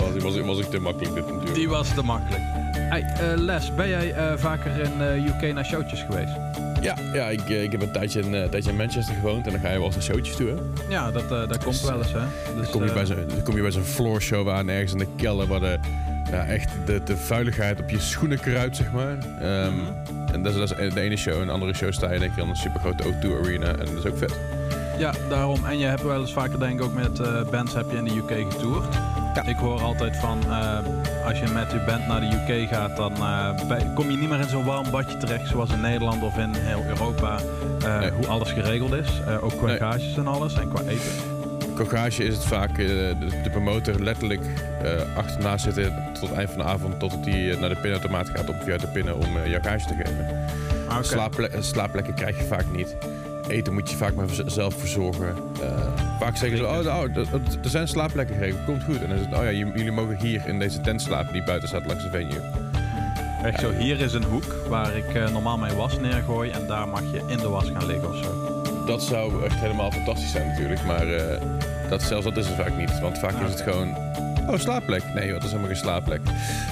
Oh, 0.00 0.12
die 0.12 0.22
was, 0.22 0.40
was 0.40 0.58
ik 0.58 0.64
te 0.64 0.78
makkelijk 0.78 1.14
dit 1.14 1.26
natuurlijk. 1.26 1.54
Die 1.54 1.68
was 1.68 1.94
te 1.94 2.02
makkelijk. 2.02 2.42
Hey, 2.72 3.00
eh, 3.00 3.38
Les, 3.38 3.74
ben 3.74 3.88
jij 3.88 4.12
eh, 4.12 4.32
vaker 4.36 4.80
in 4.80 5.00
eh, 5.00 5.26
UK 5.26 5.54
naar 5.54 5.64
showtjes 5.64 6.02
geweest? 6.02 6.32
Ja, 6.80 6.94
ja 7.12 7.28
ik, 7.28 7.48
ik 7.48 7.72
heb 7.72 7.82
een 7.82 7.92
tijdje, 7.92 8.20
in, 8.20 8.34
eh, 8.34 8.48
tijdje 8.48 8.70
in 8.70 8.76
Manchester 8.76 9.14
gewoond 9.14 9.46
en 9.46 9.52
dan 9.52 9.60
ga 9.60 9.70
je 9.70 9.76
wel 9.76 9.86
eens 9.86 9.94
naar 9.94 10.04
showtjes 10.04 10.36
toe. 10.36 10.48
Hè? 10.48 10.54
Ja, 10.88 11.10
dat, 11.10 11.22
eh, 11.22 11.48
dat 11.48 11.64
komt 11.64 11.80
wel 11.80 11.98
eens, 11.98 12.12
hè? 12.12 12.18
Dus, 12.56 12.62
Dan 12.62 12.70
kom 12.70 12.84
je, 12.84 12.92
bij 12.92 13.06
zo'n, 13.06 13.24
dan 13.28 13.42
kom 13.42 13.56
je 13.56 13.62
bij 13.62 13.70
zo'n 13.70 13.82
floor 13.82 14.22
show 14.22 14.50
aan, 14.50 14.68
ergens 14.68 14.92
in 14.92 14.98
de 14.98 15.06
kelder, 15.16 15.46
waar 15.46 15.60
de, 15.60 15.78
ja, 16.30 16.44
echt 16.44 16.70
de, 16.86 17.00
de 17.04 17.16
vuiligheid 17.16 17.80
op 17.80 17.90
je 17.90 18.00
schoenen 18.00 18.40
kruipt, 18.40 18.76
zeg 18.76 18.92
maar. 18.92 19.16
Ehm, 19.40 19.72
Mhm. 19.74 20.32
En 20.32 20.42
dat 20.42 20.52
is, 20.52 20.58
dat 20.68 20.78
is 20.78 20.94
de 20.94 21.00
ene 21.00 21.16
show. 21.16 21.40
En 21.40 21.46
de 21.46 21.52
andere 21.52 21.74
show 21.74 21.92
sta 21.92 22.12
je 22.12 22.18
denk 22.18 22.32
ik 22.36 22.42
in 22.42 22.48
een 22.48 22.56
supergrote 22.56 23.02
O2 23.04 23.30
arena. 23.44 23.66
En 23.66 23.76
dat 23.94 24.04
is 24.04 24.10
ook 24.10 24.18
vet. 24.18 24.38
Ja, 24.98 25.12
daarom. 25.28 25.64
En 25.64 25.78
je 25.78 25.86
hebt 25.86 26.02
wel 26.02 26.20
eens 26.20 26.32
vaker, 26.32 26.58
denk 26.58 26.78
ik, 26.80 26.84
ook 26.86 26.94
met 26.94 27.20
eh, 27.20 27.42
bands 27.50 27.74
heb 27.74 27.90
je 27.90 27.96
in 27.96 28.04
de 28.04 28.10
UK 28.16 28.52
getoerd. 28.52 28.94
Ja. 29.34 29.44
Ik 29.46 29.56
hoor 29.56 29.80
altijd 29.80 30.16
van, 30.16 30.38
eh, 30.48 30.78
als 31.26 31.38
je 31.38 31.46
met 31.52 31.70
je 31.70 31.80
band 31.86 32.06
naar 32.06 32.20
de 32.20 32.26
UK 32.26 32.68
gaat, 32.68 32.96
dan 32.96 33.12
eh, 33.12 33.66
bij- 33.68 33.90
kom 33.94 34.10
je 34.10 34.16
niet 34.16 34.28
meer 34.28 34.40
in 34.40 34.48
zo'n 34.48 34.64
warm 34.64 34.90
badje 34.90 35.16
terecht, 35.16 35.48
zoals 35.48 35.70
in 35.70 35.80
Nederland 35.80 36.22
of 36.22 36.36
in 36.36 36.54
heel 36.54 36.84
Europa, 36.88 37.38
Nee. 38.00 38.10
hoe 38.10 38.26
alles 38.26 38.50
geregeld 38.52 38.92
is. 38.92 39.08
Ook 39.40 39.56
qua 39.56 39.66
Nee. 39.66 39.76
gages 39.78 40.16
en 40.16 40.26
alles 40.26 40.54
en 40.54 40.68
qua 40.68 40.80
eten. 40.80 41.12
Kokage 41.76 42.24
is 42.24 42.34
het 42.34 42.44
vaak 42.44 42.70
eh, 42.70 42.76
de, 42.76 43.16
de 43.42 43.50
promotor 43.50 44.00
letterlijk 44.00 44.42
eh, 44.82 45.16
achterna 45.16 45.58
zitten 45.58 45.94
tot 46.12 46.28
het 46.28 46.38
eind 46.38 46.50
van 46.50 46.58
de 46.58 46.64
avond. 46.64 47.00
Totdat 47.00 47.24
hij 47.24 47.50
eh, 47.50 47.60
naar 47.60 47.68
de 47.68 47.76
pinautomaat 47.76 48.28
gaat 48.28 48.48
om 48.48 48.56
via 48.64 48.76
te 48.76 48.86
pinnen 48.86 49.16
om 49.16 49.36
eh, 49.36 49.50
jouw 49.50 49.60
gage 49.62 49.86
te 49.86 49.94
geven. 49.94 50.46
Ah, 50.88 50.98
eh, 50.98 51.60
slaapplekken 51.60 52.14
krijg 52.14 52.38
je 52.38 52.44
vaak 52.44 52.64
niet. 52.72 52.96
Eten 53.48 53.74
moet 53.74 53.90
je 53.90 53.96
vaak 53.96 54.14
maar 54.14 54.26
zelf 54.46 54.78
verzorgen. 54.78 55.34
Eh, 55.62 55.92
vaak 56.18 56.36
zeggen 56.36 56.58
ze, 56.58 56.64
oh, 56.64 56.78
oh, 56.78 57.34
er 57.62 57.70
zijn 57.70 57.88
slaapplekken 57.88 58.36
geregeld, 58.36 58.64
komt 58.64 58.84
goed. 58.84 59.02
En 59.02 59.08
dan 59.08 59.18
is 59.18 59.24
het, 59.24 59.34
oh 59.34 59.42
ja, 59.44 59.50
jullie 59.50 59.92
mogen 59.92 60.16
hier 60.16 60.42
in 60.46 60.58
deze 60.58 60.80
tent 60.80 61.02
slapen 61.02 61.32
die 61.32 61.44
buiten 61.44 61.68
staat 61.68 61.86
langs 61.86 62.02
de 62.02 62.10
venue. 62.10 62.40
Echt 63.42 63.60
zo, 63.60 63.72
hier 63.72 64.00
is 64.00 64.12
een 64.12 64.24
hoek 64.24 64.54
waar 64.68 64.96
ik 64.96 65.14
eh, 65.14 65.28
normaal 65.28 65.58
mijn 65.58 65.76
was 65.76 65.98
neergooi 65.98 66.50
en 66.50 66.66
daar 66.66 66.88
mag 66.88 67.02
je 67.12 67.22
in 67.26 67.38
de 67.38 67.48
was 67.48 67.70
gaan 67.70 67.86
liggen 67.86 68.08
of 68.08 68.16
zo. 68.16 68.55
Dat 68.86 69.02
zou 69.02 69.44
echt 69.44 69.60
helemaal 69.60 69.90
fantastisch 69.90 70.30
zijn 70.30 70.46
natuurlijk, 70.46 70.84
maar 70.84 71.08
eh, 71.08 71.40
dat, 71.88 72.02
zelfs 72.02 72.24
dat 72.24 72.36
is 72.36 72.46
het 72.46 72.56
vaak 72.56 72.76
niet. 72.76 73.00
Want 73.00 73.18
vaak 73.18 73.40
is 73.44 73.50
het 73.50 73.60
gewoon, 73.60 73.96
oh 74.46 74.58
slaapplek. 74.58 75.02
Nee, 75.14 75.32
dat 75.32 75.42
is 75.42 75.48
helemaal 75.48 75.68
geen 75.70 75.78
slaapplek. 75.78 76.20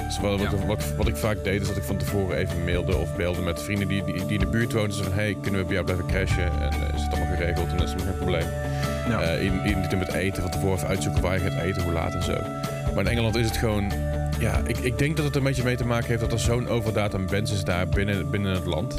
Dus 0.07 0.21
wat, 0.21 0.41
wat, 0.41 0.41
Ja. 0.41 0.67
wat, 0.67 0.95
wat 0.97 1.09
ik 1.09 1.17
vaak 1.17 1.45
deed 1.45 1.61
is 1.61 1.69
dat 1.69 1.77
ik 1.77 1.83
van 1.83 1.97
tevoren 1.97 2.37
even 2.37 2.65
mailde 2.65 2.97
of 2.97 3.17
belde 3.17 3.41
met 3.41 3.63
vrienden 3.63 3.89
die, 3.89 4.05
die, 4.05 4.15
die 4.15 4.33
in 4.33 4.39
de 4.39 4.47
buurt 4.47 4.73
woonden. 4.73 4.93
Ze 4.93 5.03
van, 5.03 5.13
hey, 5.13 5.37
kunnen 5.43 5.61
we 5.61 5.67
bij 5.67 5.75
jou 5.75 5.85
blijven 5.85 6.07
crashen? 6.07 6.45
En 6.61 6.71
eh, 6.71 6.95
is 6.95 7.03
het 7.03 7.13
allemaal 7.13 7.37
geregeld 7.37 7.71
en 7.71 7.77
dat 7.77 7.87
is 7.87 7.93
helemaal 7.93 8.13
geen 8.13 8.23
probleem. 8.23 8.47
Ja. 9.09 9.21
Eh, 9.23 9.45
in, 9.91 9.99
met 9.99 10.13
eten, 10.13 10.43
van 10.43 10.51
tevoren 10.51 10.77
even 10.77 10.89
uitzoeken 10.89 11.23
waar 11.23 11.35
je 11.43 11.51
gaat 11.51 11.63
eten, 11.63 11.83
hoe 11.83 11.93
laat 11.93 12.15
en 12.15 12.23
zo. 12.23 12.37
Maar 12.95 13.05
in 13.05 13.11
Engeland 13.11 13.37
is 13.37 13.47
het 13.47 13.57
gewoon... 13.57 13.93
Ja, 14.39 14.61
ik, 14.67 14.79
ik 14.79 14.99
denk 14.99 15.17
dat 15.17 15.25
het 15.25 15.37
een 15.37 15.43
beetje 15.43 15.65
mee 15.65 15.77
te 15.77 15.87
maken 15.87 16.07
heeft 16.07 16.21
dat 16.21 16.33
er 16.33 16.39
zo'n 16.39 16.69
overdaad 16.69 17.15
aan 17.15 17.27
bands 17.27 17.53
is 17.53 17.65
daar 17.65 17.89
binnen, 17.89 18.31
binnen 18.31 18.55
het 18.55 18.67
land. 18.67 18.95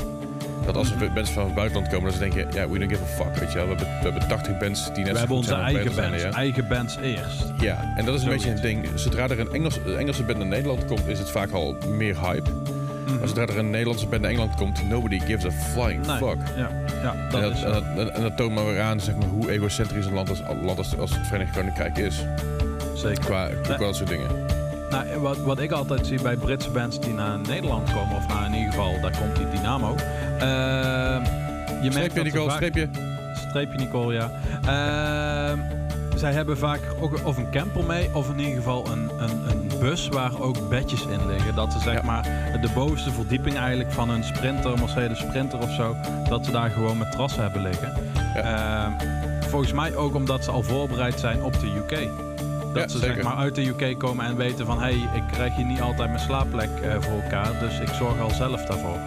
Dat 0.66 0.76
als 0.78 0.92
er 0.92 1.12
mensen 1.14 1.34
van 1.34 1.46
het 1.46 1.54
buitenland 1.56 1.88
komen, 1.88 2.04
dat 2.06 2.14
ze 2.14 2.20
denken, 2.20 2.48
ja, 2.54 2.70
we 2.70 2.80
don't 2.80 2.92
give 2.92 3.04
a 3.04 3.24
fuck, 3.24 3.36
weet 3.40 3.52
je 3.52 3.58
wel. 3.58 3.68
We 3.68 3.76
hebben, 3.76 3.88
we 3.88 4.04
hebben 4.10 4.28
80 4.28 4.58
bands 4.58 4.94
die 4.94 5.04
net 5.04 5.06
We 5.06 5.12
zo 5.12 5.18
hebben 5.18 5.36
onze 5.36 5.50
zijn 5.50 5.62
eigen 5.62 5.96
bands, 5.96 6.20
zijn, 6.22 6.32
ja. 6.32 6.38
eigen 6.38 6.68
bands 6.68 6.98
eerst. 6.98 7.44
Ja, 7.60 7.94
en 7.96 8.06
dat 8.06 8.16
is 8.16 8.24
een 8.24 8.30
beetje 8.30 8.50
een 8.50 8.62
ding. 8.62 8.88
Zodra 8.96 9.28
er 9.30 9.40
een 9.40 9.52
Engels, 9.54 9.80
Engelse 9.98 10.24
band 10.24 10.38
naar 10.38 10.48
Nederland 10.48 10.86
komt, 10.86 11.08
is 11.08 11.20
het 11.20 11.30
vaak 11.30 11.52
al 11.52 11.76
meer 11.90 12.20
hype. 12.20 12.50
Mhm. 13.06 13.18
Maar 13.20 13.28
zodra 13.28 13.44
er 13.44 13.58
een 13.58 13.70
Nederlandse 13.70 14.08
band 14.08 14.22
naar 14.22 14.32
Engeland 14.32 14.56
komt, 14.56 14.90
nobody 14.90 15.20
gives 15.20 15.46
a 15.46 15.52
flying 15.52 16.06
Nee. 16.06 16.18
fuck. 16.18 16.38
Ja, 16.58 16.70
ja 17.04 17.16
dat 17.30 17.42
en, 17.42 17.52
is 17.52 17.62
dat, 17.62 17.74
zo. 17.74 17.82
en, 17.82 17.96
dat, 17.96 18.10
en 18.10 18.22
dat 18.22 18.38
toont 18.38 18.54
maar 18.54 18.66
weer 18.66 18.82
aan 18.82 19.00
zeg 19.00 19.16
maar, 19.16 19.28
hoe 19.28 19.52
egocentrisch 19.52 20.06
een 20.06 20.14
land 20.14 20.30
als, 20.30 20.42
land 20.64 20.78
als, 20.78 20.98
als 20.98 21.12
het 21.16 21.28
Verenigd 21.28 21.52
Koninkrijk 21.56 21.98
is. 21.98 22.24
zeker. 22.94 23.24
Qua, 23.26 23.48
qua 23.62 23.70
Nee. 23.70 23.78
dat 23.88 23.96
soort 23.96 24.10
dingen. 24.10 24.28
Nou, 24.90 25.20
wat, 25.20 25.38
wat 25.38 25.60
ik 25.60 25.72
altijd 25.72 26.08
zie 26.08 26.22
bij 26.22 26.36
Britse 26.36 26.70
bands 26.70 27.00
die 27.00 27.14
naar 27.14 27.40
Nederland 27.40 27.94
komen, 27.94 28.16
of 28.16 28.28
nou 28.28 28.46
in 28.46 28.54
ieder 28.54 28.70
geval, 28.70 29.02
daar 29.02 29.18
komt 29.20 29.36
die 29.36 29.50
Dynamo. 29.50 29.96
Ehm, 30.40 31.22
je 31.84 31.92
Streepje, 31.92 32.24
Nicole, 32.24 32.46
vaak- 32.50 32.56
streepje. 32.56 32.90
Streepje 33.50 33.78
Nicole, 33.78 34.14
ja. 34.14 34.32
Ehm, 34.66 35.60
zij 36.16 36.32
hebben 36.34 36.58
vaak 36.58 36.80
ook 37.02 37.20
of 37.26 37.38
een 37.38 37.50
camper 37.52 37.84
mee, 37.84 38.10
of 38.14 38.30
in 38.30 38.40
ieder 38.40 38.56
geval 38.56 38.88
een, 38.92 39.10
een, 39.20 39.50
een 39.50 39.72
bus 39.80 40.08
waar 40.08 40.42
ook 40.42 40.70
bedjes 40.70 41.02
in 41.06 41.28
liggen. 41.28 41.56
Dat 41.56 41.72
ze 41.74 41.80
zeg 41.80 41.94
Ja. 41.94 42.02
maar 42.04 42.24
de 42.62 42.70
bovenste 42.74 43.12
verdieping 43.12 43.58
eigenlijk 43.58 43.92
van 43.92 44.10
een 44.10 44.24
sprinter, 44.24 44.80
Mercedes 44.80 45.20
Sprinter 45.20 45.60
of 45.60 45.72
zo, 45.72 45.96
dat 46.30 46.46
ze 46.46 46.52
daar 46.52 46.70
gewoon 46.70 46.98
matrassen 46.98 47.42
hebben 47.42 47.62
liggen. 47.62 47.94
Ehm, 48.36 48.92
volgens 49.50 49.72
mij 49.72 49.96
ook 49.96 50.16
omdat 50.16 50.44
ze 50.44 50.52
al 50.52 50.64
voorbereid 50.64 51.20
zijn 51.20 51.44
op 51.44 51.60
de 51.60 51.68
UK. 51.78 52.08
Dat 52.74 52.84
Ja, 52.84 52.88
ze 52.88 52.98
zeker. 52.98 53.16
zeg 53.16 53.24
maar 53.24 53.36
uit 53.36 53.56
de 53.56 53.66
UK 53.68 54.00
komen 54.00 54.26
en 54.26 54.36
weten 54.36 54.66
van 54.66 54.78
hé, 54.78 54.84
hey, 54.84 55.10
ik 55.16 55.24
krijg 55.32 55.56
hier 55.56 55.66
niet 55.66 55.82
altijd 55.82 56.08
mijn 56.10 56.22
slaapplek 56.22 56.70
eh, 56.84 56.92
voor 57.00 57.22
elkaar, 57.22 57.60
dus 57.60 57.80
ik 57.80 57.88
zorg 57.88 58.20
al 58.20 58.30
zelf 58.30 58.66
daarvoor. 58.66 58.98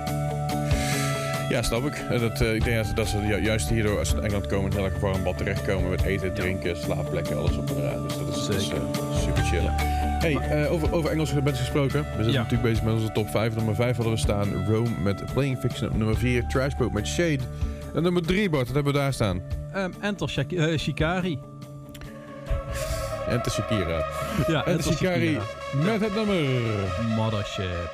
Ja, 1.48 1.62
snap 1.62 1.84
ik. 1.87 2.20
Dat, 2.20 2.40
eh, 2.40 2.54
ik 2.54 2.64
denk 2.64 2.76
dat, 2.87 2.96
dat 2.96 3.06
ze 3.08 3.18
ju- 3.26 3.42
juist 3.42 3.68
hierdoor, 3.68 3.98
als 3.98 4.08
ze 4.08 4.16
in 4.16 4.22
Engeland 4.22 4.46
komen, 4.46 4.72
heel 4.72 4.84
erg 4.84 5.00
warm 5.00 5.22
bad 5.22 5.38
terechtkomen 5.38 5.90
met 5.90 6.02
eten, 6.02 6.34
drinken, 6.34 6.76
slaapplekken, 6.76 7.37
alles 7.37 7.56
op 7.56 7.70
en 7.70 7.76
eraan. 7.76 8.06
Dus 8.06 8.16
dat 8.16 8.28
is, 8.37 8.46
dat 8.46 8.54
is, 8.56 8.64
Zeker. 8.66 8.82
eh, 8.82 9.16
super 9.22 9.42
chill. 9.44 9.66
Hey, 10.18 10.37
eh, 10.37 10.72
over, 10.72 10.92
over 10.92 11.11
Engelse 11.11 11.42
bands 11.42 11.58
gesproken. 11.58 12.00
We 12.16 12.22
zijn 12.22 12.32
Ja. 12.34 12.42
natuurlijk 12.42 12.68
bezig 12.68 12.84
met 12.84 12.94
onze 12.94 13.12
top 13.12 13.28
5. 13.28 13.54
Nummer 13.56 13.74
5 13.74 13.96
hadden 13.96 14.14
we 14.14 14.20
staan 14.20 14.66
Rome 14.66 14.90
met 15.02 15.22
Playing 15.32 15.58
Fiction. 15.58 15.88
Op 15.90 15.96
nummer 15.96 16.16
4 16.16 16.46
Trashboat 16.48 16.92
met 16.92 17.06
Shade. 17.06 17.38
En 17.94 18.02
nummer 18.02 18.22
3, 18.26 18.50
Bart, 18.50 18.66
wat 18.66 18.74
hebben 18.74 18.92
we 18.92 18.98
daar 18.98 19.12
staan? 19.12 19.42
Ehm 19.72 19.90
Enter 20.00 20.44
eh, 20.56 20.78
Shikari. 20.78 21.38
En 23.28 23.40
de 23.42 23.50
Shakira. 23.50 24.04
Ja, 24.46 24.64
En 24.64 24.72
het 24.72 24.82
de 24.82 24.88
was 24.88 24.96
Shikari 24.98 25.38
met 25.84 26.00
het 26.00 26.14
nummer. 26.14 26.44
Mothership. 27.16 27.90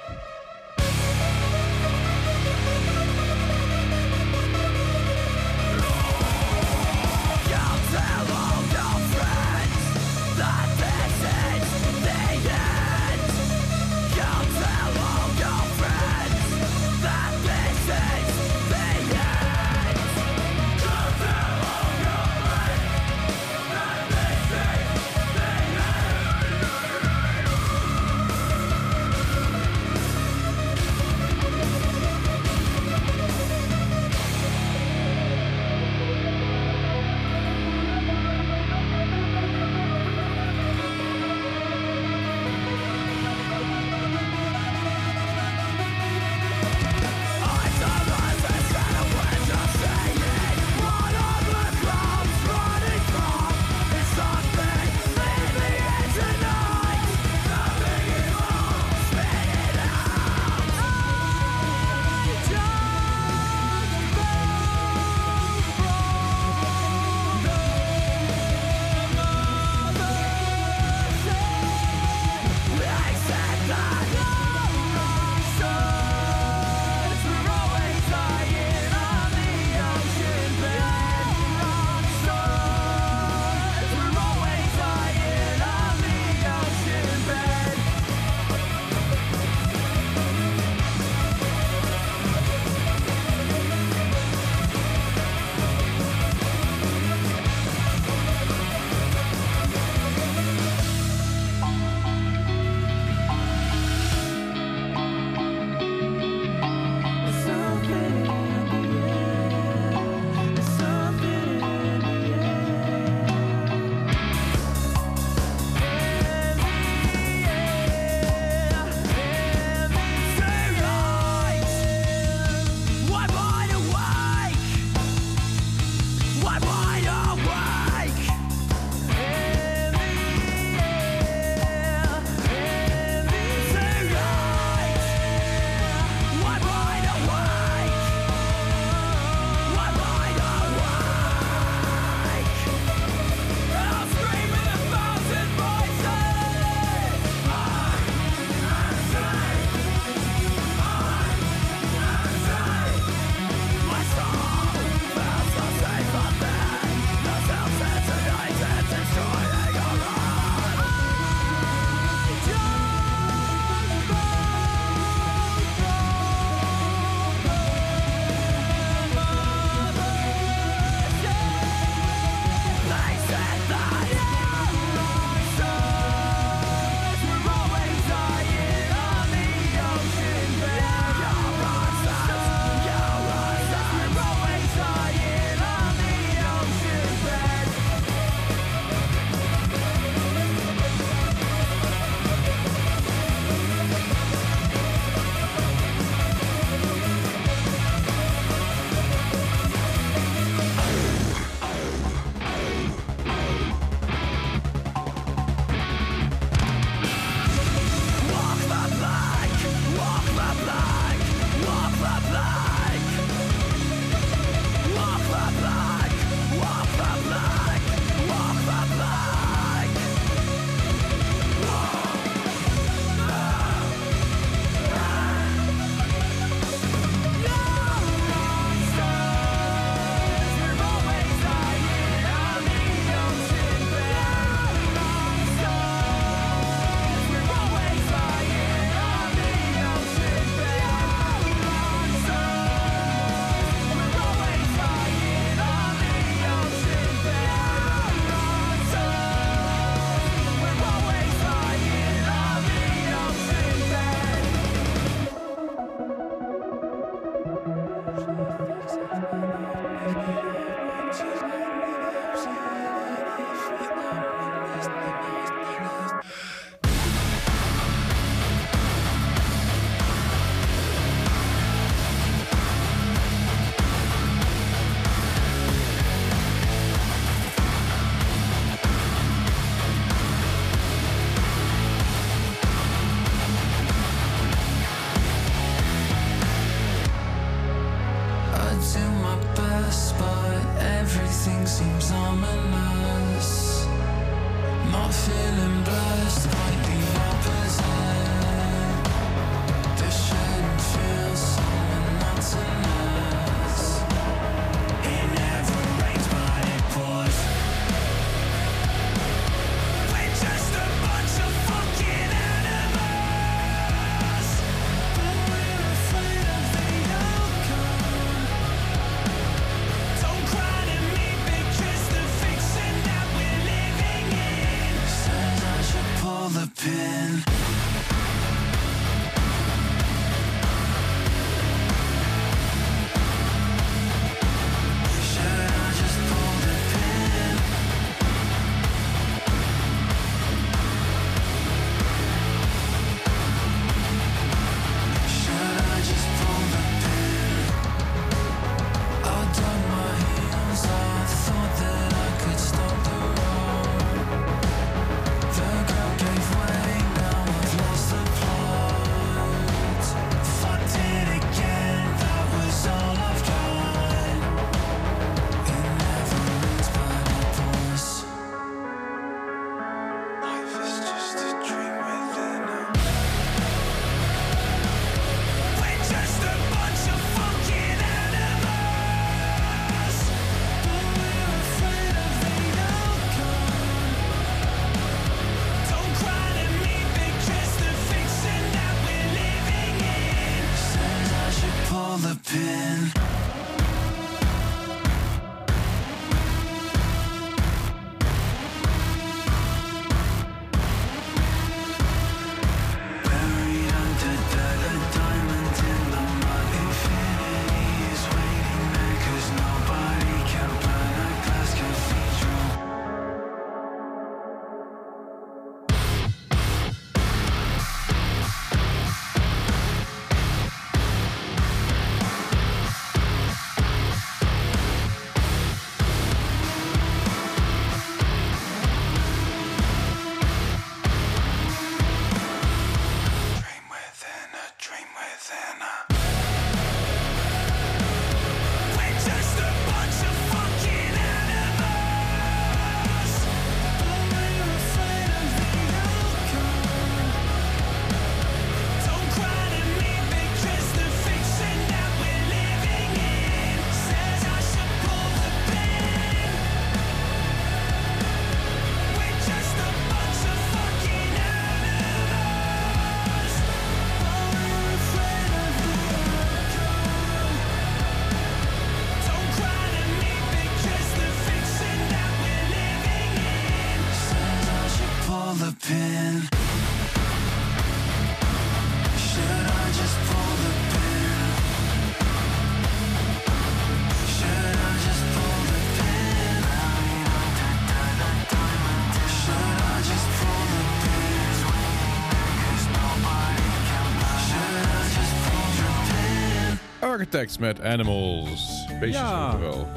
Architects 497.24 497.58
met 497.58 497.82
Animals. 497.82 498.86
Beestjes 499.00 499.20
Ja. 499.28 499.52
overal. 499.54 499.88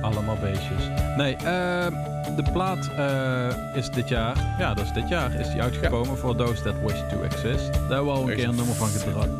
Allemaal 0.00 0.36
beestjes. 0.42 0.82
Nee, 1.16 1.36
ehm, 1.36 1.92
de 2.36 2.42
plaat 2.52 2.90
eh, 2.96 3.76
is 3.76 3.90
dit 3.90 4.08
jaar, 4.08 4.36
ja, 4.58 4.74
dat 4.74 4.84
is 4.84 4.92
dit 4.92 5.08
jaar, 5.08 5.34
is 5.34 5.50
die 5.52 5.62
uitgekomen 5.62 6.16
voor 6.18 6.36
Those 6.36 6.62
That 6.62 6.74
Wish 6.86 7.00
To 7.10 7.22
Exist. 7.22 7.72
Daar 7.72 7.80
hebben 7.80 8.04
we 8.04 8.10
al 8.10 8.30
een 8.30 8.36
keer 8.36 8.48
een 8.48 8.54
nummer 8.54 8.74
van 8.74 8.88
gedraaid. 8.88 9.30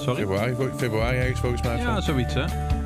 Sorry? 0.00 0.20
Februari, 0.20 0.54
februari 0.76 1.16
ergens 1.18 1.40
volgens 1.40 1.62
mij. 1.62 1.76
Ja, 1.76 1.92
van. 1.92 2.02
zoiets 2.02 2.34
hè. 2.34 2.40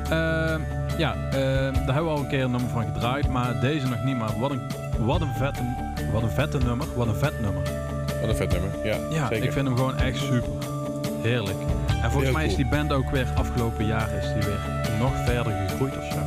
Ehm, 0.09 0.61
ja, 0.97 1.15
ehm, 1.31 1.73
daar 1.73 1.93
hebben 1.93 2.03
we 2.05 2.09
al 2.09 2.17
een 2.19 2.27
keer 2.27 2.43
een 2.43 2.51
nummer 2.51 2.69
van 2.69 2.85
gedraaid, 2.93 3.27
maar 3.29 3.59
deze 3.59 3.87
nog 3.87 4.03
niet. 4.03 4.17
Maar 4.17 4.39
wat 4.39 4.51
een, 4.51 4.61
wat 4.99 5.21
een, 5.21 5.33
vette, 5.37 5.61
wat 6.11 6.21
een 6.23 6.29
vette 6.31 6.57
nummer, 6.57 6.87
wat 6.95 7.07
een 7.07 7.15
vet 7.15 7.41
nummer. 7.41 7.63
Wat 8.21 8.29
een 8.29 8.35
vet 8.35 8.51
nummer. 8.51 8.69
Ja, 8.83 8.97
Ja, 9.11 9.27
zeker. 9.27 9.45
ik 9.45 9.51
vind 9.51 9.67
hem 9.67 9.75
gewoon 9.77 9.97
echt 9.97 10.17
super. 10.17 10.49
Heerlijk. 11.21 11.57
En 12.05 12.11
volgens 12.11 12.31
mij 12.33 12.45
is 12.45 12.55
die 12.55 12.67
band 12.67 12.91
ook 12.93 13.09
weer 13.09 13.27
afgelopen 13.35 13.85
jaar 13.85 14.09
is 14.11 14.23
die 14.33 14.43
weer 14.43 14.59
nog 14.99 15.11
verder 15.25 15.53
gegroeid 15.67 15.97
of 15.97 16.03
zo. 16.11 16.19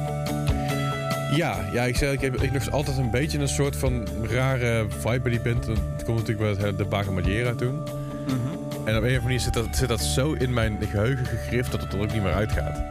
Ja, 1.37 1.57
ja, 1.73 1.83
ik 1.85 1.97
zei, 1.97 2.13
ik 2.13 2.21
heb 2.21 2.37
ik 2.43 2.53
nog 2.53 2.71
altijd 2.71 2.97
een 2.99 3.11
beetje 3.11 3.39
een 3.39 3.49
soort 3.49 3.77
van 3.77 4.07
rare 4.31 4.87
vibe 4.89 5.21
bij 5.21 5.31
die 5.31 5.41
band. 5.41 5.67
Het 5.67 6.05
komt 6.05 6.19
natuurlijk 6.19 6.59
bij 6.59 7.05
de 7.05 7.11
Madeira 7.11 7.55
toen. 7.55 7.83
Mhm. 8.27 8.35
En 8.35 8.77
op 8.77 8.85
een 8.85 8.91
of 8.91 8.95
andere 8.97 9.21
manier 9.21 9.41
zit 9.41 9.55
dat, 9.55 9.67
zit 9.71 9.89
dat 9.89 10.01
zo 10.01 10.33
in 10.33 10.53
mijn 10.53 10.79
geheugen 10.91 11.27
gegrift 11.27 11.71
dat 11.71 11.81
het 11.83 11.93
er 11.93 12.01
ook 12.01 12.13
niet 12.13 12.23
meer 12.23 12.33
uitgaat. 12.33 12.83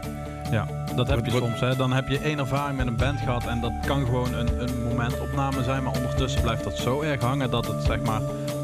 Ja, 0.52 0.68
dat 0.96 1.08
heb 1.08 1.26
je 1.26 1.32
Wat- 1.32 1.40
wat- 1.42 1.50
soms. 1.50 1.60
Hè. 1.60 1.76
Dan 1.76 1.94
heb 1.94 2.08
je 2.08 2.20
één 2.20 2.40
ervaring 2.40 2.78
met 2.78 2.88
een 2.88 2.96
band 2.96 3.20
gehad 3.20 3.46
en 3.48 3.62
dat 3.62 3.72
kan 3.86 4.06
gewoon 4.06 4.34
een, 4.34 4.62
een 4.62 4.84
momentopname 4.84 5.64
zijn. 5.64 5.84
Maar 5.84 5.94
ondertussen 5.94 6.42
blijft 6.42 6.64
dat 6.64 6.78
zo 6.78 7.02
erg 7.02 7.22
hangen 7.22 7.50
dat 7.52 7.68
het 7.68 7.84
zeg 7.84 8.00
maar 8.02 8.22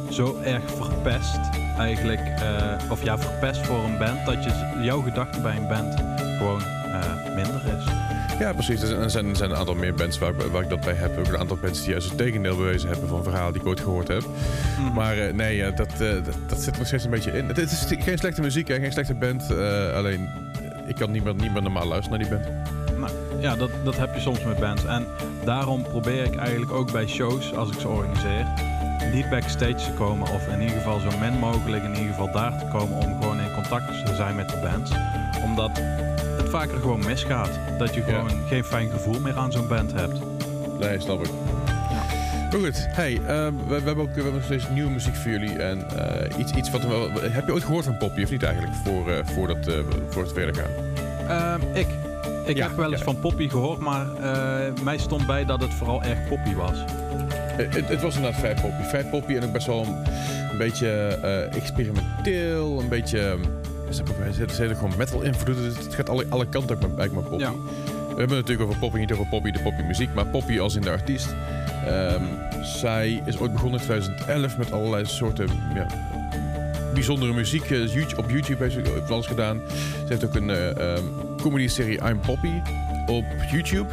zo 0.09 0.39
erg 0.43 0.61
verpest 0.77 1.39
eigenlijk. 1.77 2.19
eh, 2.19 2.91
of 2.91 3.03
ja, 3.03 3.17
verpest 3.17 3.65
voor 3.65 3.83
een 3.83 3.97
band 3.97 4.25
dat 4.25 4.43
je 4.43 4.51
jouw 4.81 5.01
gedachte 5.01 5.39
bij 5.41 5.55
een 5.55 5.67
band 5.67 5.95
gewoon 6.37 6.61
eh, 6.61 7.35
minder 7.35 7.61
is. 7.77 7.83
Ja, 8.39 8.53
precies. 8.53 8.81
Er 8.81 8.87
zijn, 9.09 9.29
er 9.29 9.35
zijn, 9.35 9.49
een 9.51 9.55
aantal 9.57 9.75
meer 9.75 9.93
bands 9.93 10.17
waar, 10.19 10.29
ik- 10.29 10.41
waar 10.51 10.61
ik 10.61 10.69
dat 10.69 10.81
bij 10.81 10.93
heb. 10.93 11.17
Ook 11.19 11.27
een 11.27 11.37
aantal 11.37 11.57
bands 11.61 11.81
die 11.81 11.89
juist 11.89 12.07
het 12.09 12.17
tegendeel 12.17 12.55
bewezen 12.55 12.89
hebben 12.89 13.07
van 13.09 13.23
verhalen 13.23 13.53
die 13.53 13.61
ik 13.61 13.67
ooit 13.67 13.79
gehoord 13.79 14.07
heb. 14.07 14.23
Mhm. 14.79 14.93
Maar 14.93 15.17
eh, 15.17 15.33
nee, 15.33 15.73
dat, 15.73 15.89
dat, 15.97 16.25
dat 16.47 16.61
zit 16.61 16.77
nog 16.77 16.87
steeds 16.87 17.03
een 17.03 17.09
beetje 17.09 17.31
in. 17.31 17.47
Het, 17.47 17.57
het 17.57 17.71
is 17.71 17.85
geen 17.99 18.17
slechte 18.17 18.41
muziek 18.41 18.69
en 18.69 18.79
geen 18.81 18.91
slechte 18.91 19.13
band. 19.13 19.51
alleen, 19.95 20.29
ik 20.87 20.95
kan 20.95 21.11
niet 21.11 21.23
meer, 21.23 21.35
niet 21.35 21.53
meer 21.53 21.61
normaal 21.61 21.87
luisteren 21.87 22.19
naar 22.19 22.29
die 22.29 22.37
band. 22.37 22.51
Nou, 22.99 23.11
ja, 23.39 23.55
dat, 23.55 23.69
dat 23.83 23.97
heb 23.97 24.13
je 24.15 24.21
soms 24.21 24.43
met 24.43 24.59
bands. 24.59 24.85
En 24.85 25.05
daarom 25.45 25.81
probeer 25.83 26.23
ik 26.23 26.35
eigenlijk 26.35 26.71
ook 26.71 26.91
bij 26.91 27.07
shows, 27.07 27.55
als 27.55 27.71
ik 27.71 27.79
ze 27.79 27.87
organiseer, 27.87 28.45
niet 29.11 29.29
backstage 29.29 29.75
te 29.75 29.91
komen. 29.97 30.29
Of 30.31 30.47
in 30.47 30.61
ieder 30.61 30.75
geval 30.77 30.99
zo 30.99 31.07
min 31.19 31.33
mogelijk 31.39 31.83
in 31.83 31.89
ieder 31.95 32.09
geval 32.09 32.31
daar 32.31 32.59
te 32.59 32.65
komen 32.65 32.97
om 32.97 33.21
gewoon 33.21 33.39
in 33.39 33.53
contact 33.53 34.05
te 34.05 34.15
zijn 34.15 34.35
met 34.35 34.49
de 34.49 34.57
bands. 34.63 34.91
Omdat 35.43 35.69
het 36.37 36.49
vaker 36.49 36.79
gewoon 36.79 37.05
misgaat. 37.05 37.49
Dat 37.77 37.93
je 37.93 37.99
Ja. 37.99 38.05
gewoon 38.05 38.41
geen 38.47 38.63
fijn 38.63 38.89
gevoel 38.91 39.19
meer 39.19 39.37
aan 39.37 39.51
zo'n 39.51 39.67
band 39.67 39.91
hebt. 39.93 40.19
Nee, 40.79 40.99
snap 40.99 41.25
ik. 41.25 41.31
Maar 42.51 42.61
goed, 42.61 42.85
hey, 42.89 43.13
eh, 43.15 43.21
we, 43.23 43.51
we 43.67 43.73
hebben 43.73 43.97
ook 44.03 44.07
we 44.07 44.13
hebben 44.13 44.33
nog 44.33 44.43
steeds 44.43 44.69
nieuwe 44.69 44.89
muziek 44.91 45.15
voor 45.15 45.31
jullie. 45.31 45.57
En 45.63 45.89
eh, 45.97 46.39
iets, 46.39 46.51
iets 46.51 46.71
wat 46.71 46.81
we. 46.81 47.29
Heb 47.31 47.45
je 47.45 47.53
ooit 47.53 47.63
gehoord 47.63 47.85
van 47.85 47.97
Poppy 47.97 48.23
of 48.23 48.29
niet 48.31 48.43
eigenlijk? 48.43 48.73
Voor, 48.83 49.11
eh 49.11 49.17
voordat, 49.23 49.67
eh, 49.67 49.73
voor 50.09 50.23
het 50.23 50.33
verder 50.33 50.55
gaan. 50.55 50.71
Ehm, 51.27 51.61
ik. 51.77 51.87
Ik 52.45 52.57
Ja, 52.57 52.67
heb 52.67 52.77
wel 52.77 52.89
eens 52.89 52.97
ja. 52.99 53.03
van 53.05 53.19
Poppy 53.19 53.49
gehoord, 53.49 53.79
maar 53.79 54.05
mij 54.83 54.97
stond 54.97 55.25
bij 55.25 55.45
dat 55.45 55.61
het 55.61 55.73
vooral 55.73 56.03
erg 56.03 56.27
poppy 56.27 56.53
was. 56.55 56.83
Eh, 57.57 57.65
Het, 57.69 57.87
het 57.87 58.01
was 58.01 58.15
inderdaad 58.15 58.39
vrij 58.39 58.53
poppy. 58.53 58.83
Vrij 58.83 59.03
poppy 59.03 59.35
en 59.35 59.43
ook 59.43 59.51
best 59.51 59.67
wel 59.67 59.81
een, 59.85 59.95
een 60.51 60.57
beetje 60.57 60.87
eh, 61.21 61.55
experimenteel. 61.55 62.79
Een 62.79 62.89
beetje... 62.89 63.19
Er 63.87 63.93
zitten- 63.93 64.15
er 64.25 64.33
zitten- 64.33 64.75
gewoon 64.75 64.93
metal 64.97 65.21
invloeden. 65.21 65.63
Het 65.65 65.95
gaat 65.95 66.09
alle, 66.09 66.25
alle 66.29 66.47
kanten 66.49 66.75
op 66.75 66.81
met, 66.81 67.11
met 67.13 67.29
Poppy. 67.29 67.43
Ja. 67.43 67.51
We 67.51 68.19
hebben 68.19 68.37
het 68.37 68.47
natuurlijk 68.47 68.69
over 68.69 68.79
Poppy, 68.79 68.97
niet 68.97 69.11
over 69.11 69.25
Poppy, 69.25 69.51
de 69.51 69.59
Poppy 69.59 69.81
muziek. 69.81 70.13
Maar 70.13 70.25
Poppy 70.25 70.59
als 70.59 70.75
in 70.75 70.81
de 70.81 70.89
artiest. 70.89 71.35
Ehm, 71.87 72.23
zij 72.63 73.21
is 73.25 73.37
ooit 73.37 73.51
begonnen 73.51 73.79
in 73.79 73.85
2011 73.85 74.57
met 74.57 74.71
allerlei 74.71 75.05
soorten... 75.05 75.47
Ja, 75.75 75.85
bijzondere 76.93 77.33
muziek 77.33 77.71
eh, 77.71 78.17
op 78.17 78.29
YouTube 78.29 78.63
heeft 78.63 78.73
ze 78.75 79.03
eens 79.09 79.27
gedaan. 79.27 79.61
Ze 79.97 80.05
heeft 80.07 80.25
ook 80.25 80.35
een 80.35 80.49
eh, 80.49 80.69
ehm, 80.69 81.03
comedy-serie 81.41 81.99
I'm 82.09 82.19
Poppy 82.19 82.51
op 83.05 83.25
YouTube. 83.51 83.87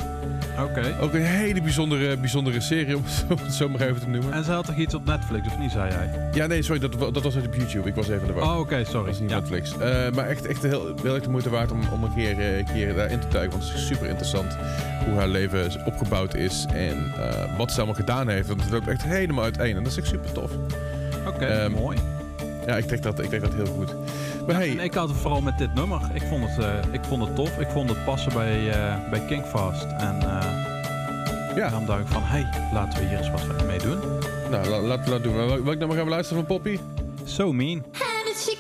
Oké. 0.65 0.97
Ook 1.01 1.13
een 1.15 1.23
hele 1.25 1.63
bijzondere, 1.63 2.17
bijzondere 2.17 2.61
serie, 2.61 2.97
om 2.97 3.03
het 3.45 3.55
zo, 3.55 3.69
maar 3.69 3.81
even 3.81 4.01
te 4.01 4.09
noemen. 4.09 4.33
En 4.33 4.45
ze 4.45 4.53
had 4.53 4.65
toch 4.67 4.77
iets 4.77 4.95
op 4.95 5.05
Netflix, 5.05 5.47
of 5.47 5.59
niet, 5.59 5.71
zei 5.71 5.91
jij? 5.93 6.29
Ja, 6.33 6.47
nee, 6.47 6.63
sorry, 6.63 6.81
dat, 6.81 7.15
dat 7.15 7.23
was 7.23 7.37
uit 7.37 7.47
op 7.47 7.55
YouTube. 7.55 7.89
Ik 7.89 7.95
was 7.95 8.09
even 8.09 8.27
de 8.27 8.33
war. 8.33 8.53
Oh, 8.55 8.59
oké, 8.59 8.77
dat 8.77 8.87
sorry. 8.87 9.11
is 9.11 9.19
niet 9.21 9.31
Ja. 9.31 9.39
Netflix. 9.39 9.79
Eh, 9.79 10.11
maar 10.11 10.27
echt, 10.27 10.47
echt 10.47 10.63
heel, 10.63 10.95
heel 11.03 11.15
erg 11.15 11.23
de 11.23 11.31
moeite 11.31 11.51
waard 11.51 11.71
om, 11.73 11.81
om 11.93 12.05
een 12.05 12.15
keer, 12.15 12.59
een 12.59 12.65
keer 12.73 12.95
daarin 12.95 13.19
te 13.21 13.29
duiken. 13.29 13.59
Want 13.59 13.71
het 13.71 13.79
is 13.81 13.87
super 13.87 14.07
interessant 14.07 14.57
hoe 15.05 15.15
haar 15.15 15.29
leven 15.29 15.71
opgebouwd 15.85 16.35
is. 16.35 16.67
En 16.73 17.13
eh, 17.19 17.57
wat 17.57 17.71
ze 17.71 17.77
allemaal 17.77 17.95
gedaan 17.95 18.29
heeft. 18.29 18.49
Want 18.49 18.63
het 18.63 18.71
loopt 18.71 18.89
echt 18.89 19.03
helemaal 19.03 19.45
uiteen. 19.45 19.77
En 19.77 19.83
dat 19.83 19.93
is 19.93 19.99
echt 19.99 20.07
super 20.09 20.33
tof. 20.33 20.51
Oké, 21.27 21.45
Ehm, 21.45 21.71
mooi. 21.73 21.99
Ja, 22.71 22.77
ik 22.77 22.89
denk 22.89 23.03
dat, 23.03 23.19
ik 23.19 23.31
denk 23.31 23.43
dat 23.43 23.55
heel 23.55 23.67
goed. 23.67 23.95
Maar 24.47 24.55
hey, 24.57 24.69
ik 24.69 24.95
had 24.95 25.09
het 25.09 25.19
vooral 25.19 25.41
met 25.41 25.59
dit 25.59 25.75
nummer. 25.75 26.01
Ik 26.13 26.23
vond 26.23 26.45
het, 26.49 26.65
eh, 26.65 26.93
ik 26.93 27.01
vond 27.05 27.23
het 27.27 27.35
tof. 27.37 27.59
Ik 27.59 27.69
vond 27.71 27.89
het 27.89 28.05
passen 28.05 28.33
bij, 28.33 28.71
eh 28.71 29.11
bij 29.11 29.21
Kingfast. 29.27 29.83
En 29.99 30.21
eh 30.23 31.57
ja, 31.57 31.69
daarom 31.69 31.87
dacht 31.87 32.01
ik 32.01 32.07
van, 32.07 32.23
hey, 32.25 32.47
laten 32.73 32.99
we 33.03 33.09
hier 33.09 33.19
eens 33.19 33.31
wat 33.31 33.67
mee 33.67 33.79
doen. 33.79 33.99
nou, 34.51 34.69
la- 34.69 34.81
laat 34.81 35.09
laat 35.09 35.23
doen. 35.23 35.35
Welk 35.37 35.65
welk 35.65 35.79
nummer 35.79 35.97
gaan 35.97 36.05
we 36.05 36.11
luisteren 36.11 36.47
van 36.47 36.57
Poppy? 36.57 36.79
So 37.25 37.53
mean. 37.53 37.85
How 37.93 38.25
did 38.27 38.37
she 38.39 38.57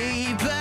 deeper 0.00 0.59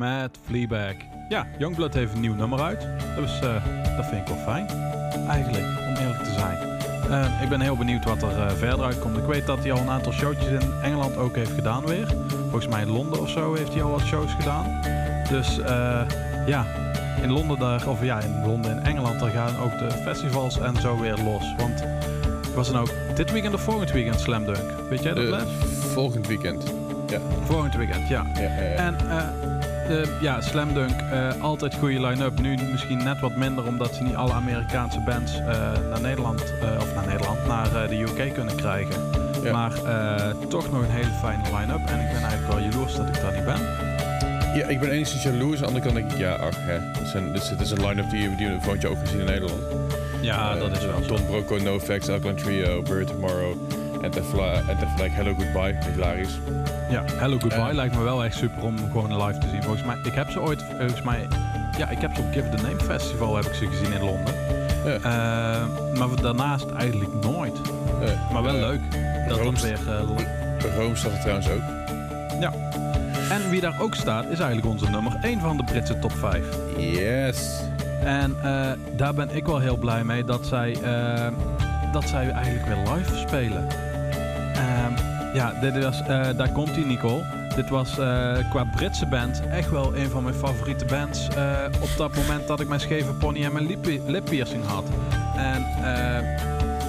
met 0.00 0.38
Fleabag. 0.44 0.94
Ja, 1.28 1.46
Youngblood 1.58 1.94
heeft 1.94 2.14
een 2.14 2.20
nieuw 2.20 2.34
nummer 2.34 2.60
uit. 2.60 2.86
Dus 3.16 3.40
eh, 3.40 3.64
dat 3.96 4.06
vind 4.06 4.20
ik 4.20 4.34
wel 4.34 4.44
fijn. 4.44 4.66
Eigenlijk, 5.28 5.64
om 5.88 5.94
eerlijk 5.94 6.24
te 6.24 6.32
zijn. 6.32 6.56
Eh, 7.10 7.42
ik 7.42 7.48
ben 7.48 7.60
heel 7.60 7.76
benieuwd 7.76 8.04
wat 8.04 8.22
er 8.22 8.38
eh, 8.38 8.50
verder 8.50 8.84
uitkomt. 8.84 9.16
Ik 9.16 9.24
weet 9.24 9.46
dat 9.46 9.58
hij 9.58 9.72
al 9.72 9.78
een 9.78 9.90
aantal 9.90 10.12
showtjes 10.12 10.62
in 10.62 10.72
Engeland 10.82 11.16
ook 11.16 11.36
heeft 11.36 11.50
gedaan 11.50 11.86
weer. 11.86 12.14
Volgens 12.40 12.68
mij 12.68 12.82
in 12.82 12.90
Londen 12.90 13.20
of 13.20 13.28
zo 13.28 13.54
heeft 13.54 13.72
hij 13.72 13.82
al 13.82 13.90
wat 13.90 14.00
shows 14.00 14.32
gedaan. 14.32 14.80
Dus 15.28 15.60
ja, 16.46 16.66
in 17.22 17.30
Londen 17.30 17.58
daar, 17.58 17.88
of 17.88 18.04
ja, 18.04 18.20
in 18.20 18.46
Londen 18.46 18.70
in 18.70 18.82
Engeland, 18.82 19.20
daar 19.20 19.30
gaan 19.30 19.56
ook 19.56 19.78
de 19.78 19.90
festivals 19.90 20.58
en 20.58 20.76
zo 20.76 21.00
weer 21.00 21.16
los. 21.24 21.54
Want 21.56 21.84
was 22.54 22.68
er 22.68 22.74
nou 22.74 22.88
dit 23.14 23.32
weekend 23.32 23.54
of 23.54 23.60
volgend 23.60 23.92
weekend 23.92 24.20
Slam 24.20 24.44
Dunk? 24.44 24.88
Weet 24.88 25.02
jij 25.02 25.14
dat, 25.14 25.24
Les? 25.24 25.48
volgend 25.92 26.26
weekend. 26.26 26.72
Ja. 27.10 27.20
Volgend 27.44 27.76
weekend, 27.76 28.08
ja. 28.08 28.26
Ja, 28.34 28.40
ja, 28.40 28.62
ja. 28.62 28.74
En 28.74 28.96
eh, 29.08 29.39
de, 29.90 30.16
ja, 30.20 30.40
Slam 30.40 30.74
Dunk, 30.74 31.00
eh, 31.12 31.40
altijd 31.40 31.74
goede 31.74 32.00
line-up. 32.06 32.40
Nu 32.40 32.56
misschien 32.70 33.04
net 33.04 33.20
wat 33.20 33.36
minder, 33.36 33.66
omdat 33.66 33.94
ze 33.94 34.02
niet 34.02 34.14
alle 34.14 34.32
Amerikaanse 34.32 35.00
bands 35.00 35.38
eh, 35.38 35.46
naar 35.90 36.00
Nederland, 36.00 36.40
eh, 36.62 36.68
of 36.80 36.94
naar 36.94 37.06
Nederland, 37.06 37.46
naar 37.46 37.82
eh, 37.82 37.88
de 37.88 38.00
UK 38.00 38.34
kunnen 38.34 38.56
krijgen. 38.56 38.94
Ja. 39.42 39.52
Maar 39.52 39.72
eh, 39.84 40.30
toch 40.48 40.70
nog 40.72 40.82
een 40.82 40.90
hele 40.90 41.10
fijne 41.20 41.42
line-up. 41.42 41.86
En 41.88 42.00
ik 42.00 42.12
ben 42.12 42.22
eigenlijk 42.22 42.46
wel 42.52 42.58
jaloers 42.58 42.94
dat 42.96 43.08
ik 43.08 43.14
daar 43.14 43.32
niet 43.34 43.44
ben. 43.44 43.60
Ja, 44.54 44.66
ik 44.66 44.80
ben 44.80 44.90
enigszins 44.90 45.22
jaloers. 45.22 45.54
Aan 45.56 45.60
de 45.60 45.66
andere 45.66 45.84
kant 45.84 45.94
denk 45.94 46.12
ik, 46.12 46.18
ja, 46.18 46.32
ach, 46.34 46.56
hè. 46.56 46.72
Het 46.72 47.00
is 47.06 47.14
een, 47.14 47.32
het 47.32 47.60
is 47.60 47.70
een 47.70 47.86
line-up 47.86 48.10
die, 48.10 48.36
die 48.36 48.46
we 48.48 48.56
volgend 48.60 48.82
jaar 48.82 48.90
ook 48.90 48.98
gezien 48.98 49.18
in 49.18 49.24
Nederland. 49.26 49.62
Ja, 50.20 50.54
Eh, 50.54 50.60
dat 50.60 50.76
is 50.76 50.84
wel 50.84 51.02
zo. 51.02 51.06
Don 51.14 51.26
Broco, 51.26 51.56
NoFX, 51.56 52.08
Alkaline 52.08 52.34
Trio, 52.40 52.82
Bird 52.82 53.06
Tomorrow, 53.06 53.56
en 54.02 54.12
Flag, 54.24 54.62
Hello 55.14 55.34
Goodbye, 55.34 55.78
hilarisch. 55.92 56.38
Ja, 56.90 57.04
Hello 57.06 57.38
Goodbye 57.38 57.68
Eh. 57.68 57.74
lijkt 57.74 57.94
me 57.96 58.02
wel 58.02 58.24
echt 58.24 58.36
super 58.36 58.62
om 58.62 58.76
gewoon 58.78 59.24
live 59.26 59.38
te 59.38 59.48
zien. 59.48 59.62
Volgens 59.62 59.84
mij, 59.84 59.96
ik 60.02 60.12
heb 60.14 60.30
ze 60.30 60.40
ooit, 60.40 60.62
volgens 60.78 61.02
mij, 61.02 61.28
ja, 61.78 61.88
ik 61.88 61.98
heb 62.00 62.14
ze 62.14 62.20
op 62.20 62.32
Give 62.32 62.48
the 62.48 62.62
Name 62.62 62.80
Festival 62.80 63.36
heb 63.36 63.44
ik 63.44 63.54
ze 63.54 63.66
gezien 63.66 63.92
in 63.92 64.04
Londen. 64.04 64.34
Ja. 64.84 64.94
Eh, 64.94 65.66
maar 65.98 66.08
daarnaast 66.22 66.70
eigenlijk 66.70 67.10
nooit. 67.24 67.60
Eh, 68.02 68.32
Maar 68.32 68.42
wel 68.42 68.54
eh, 68.54 68.60
leuk. 68.60 68.80
Dat 69.28 69.38
Rome 69.38 69.50
dat 69.50 69.60
weer 69.60 69.78
eh, 69.88 70.08
li- 70.16 70.76
Rome 70.78 70.96
staat 70.96 71.12
er 71.12 71.18
trouwens 71.20 71.48
ook. 71.50 71.62
Ja. 72.40 72.52
En 73.30 73.50
wie 73.50 73.60
daar 73.60 73.80
ook 73.80 73.94
staat, 73.94 74.24
is 74.24 74.38
eigenlijk 74.38 74.66
onze 74.66 74.90
nummer 74.90 75.18
1 75.22 75.40
van 75.40 75.56
de 75.56 75.64
Britse 75.64 75.98
top 75.98 76.12
5. 76.12 76.44
Yes. 76.76 77.60
En 78.04 78.34
eh, 78.42 78.70
daar 78.96 79.14
ben 79.14 79.36
ik 79.36 79.46
wel 79.46 79.58
heel 79.58 79.76
blij 79.76 80.04
mee 80.04 80.24
dat 80.24 80.46
zij, 80.46 80.76
eh, 80.82 81.26
dat 81.92 82.04
zij 82.08 82.30
eigenlijk 82.30 82.66
weer 82.66 82.94
live 82.94 83.16
spelen. 83.16 83.66
Ja, 85.34 85.52
dit 85.60 85.84
was, 85.84 86.00
eh, 86.02 86.26
daar 86.36 86.52
komt 86.52 86.70
hij, 86.70 86.84
Nicole. 86.84 87.22
Dit 87.56 87.68
was 87.68 87.98
eh, 87.98 88.32
qua 88.50 88.64
Britse 88.76 89.06
band 89.06 89.42
echt 89.50 89.70
wel 89.70 89.96
een 89.96 90.10
van 90.10 90.22
mijn 90.22 90.34
favoriete 90.34 90.84
bands. 90.84 91.28
eh, 91.28 91.54
op 91.80 91.88
dat 91.96 92.14
moment 92.14 92.46
dat 92.46 92.60
ik 92.60 92.68
mijn 92.68 92.80
scheve 92.80 93.12
pony 93.12 93.44
en 93.44 93.52
mijn 93.52 93.66
lip, 93.66 93.86
lippiercing 94.06 94.64
had. 94.66 94.84
En 95.36 95.64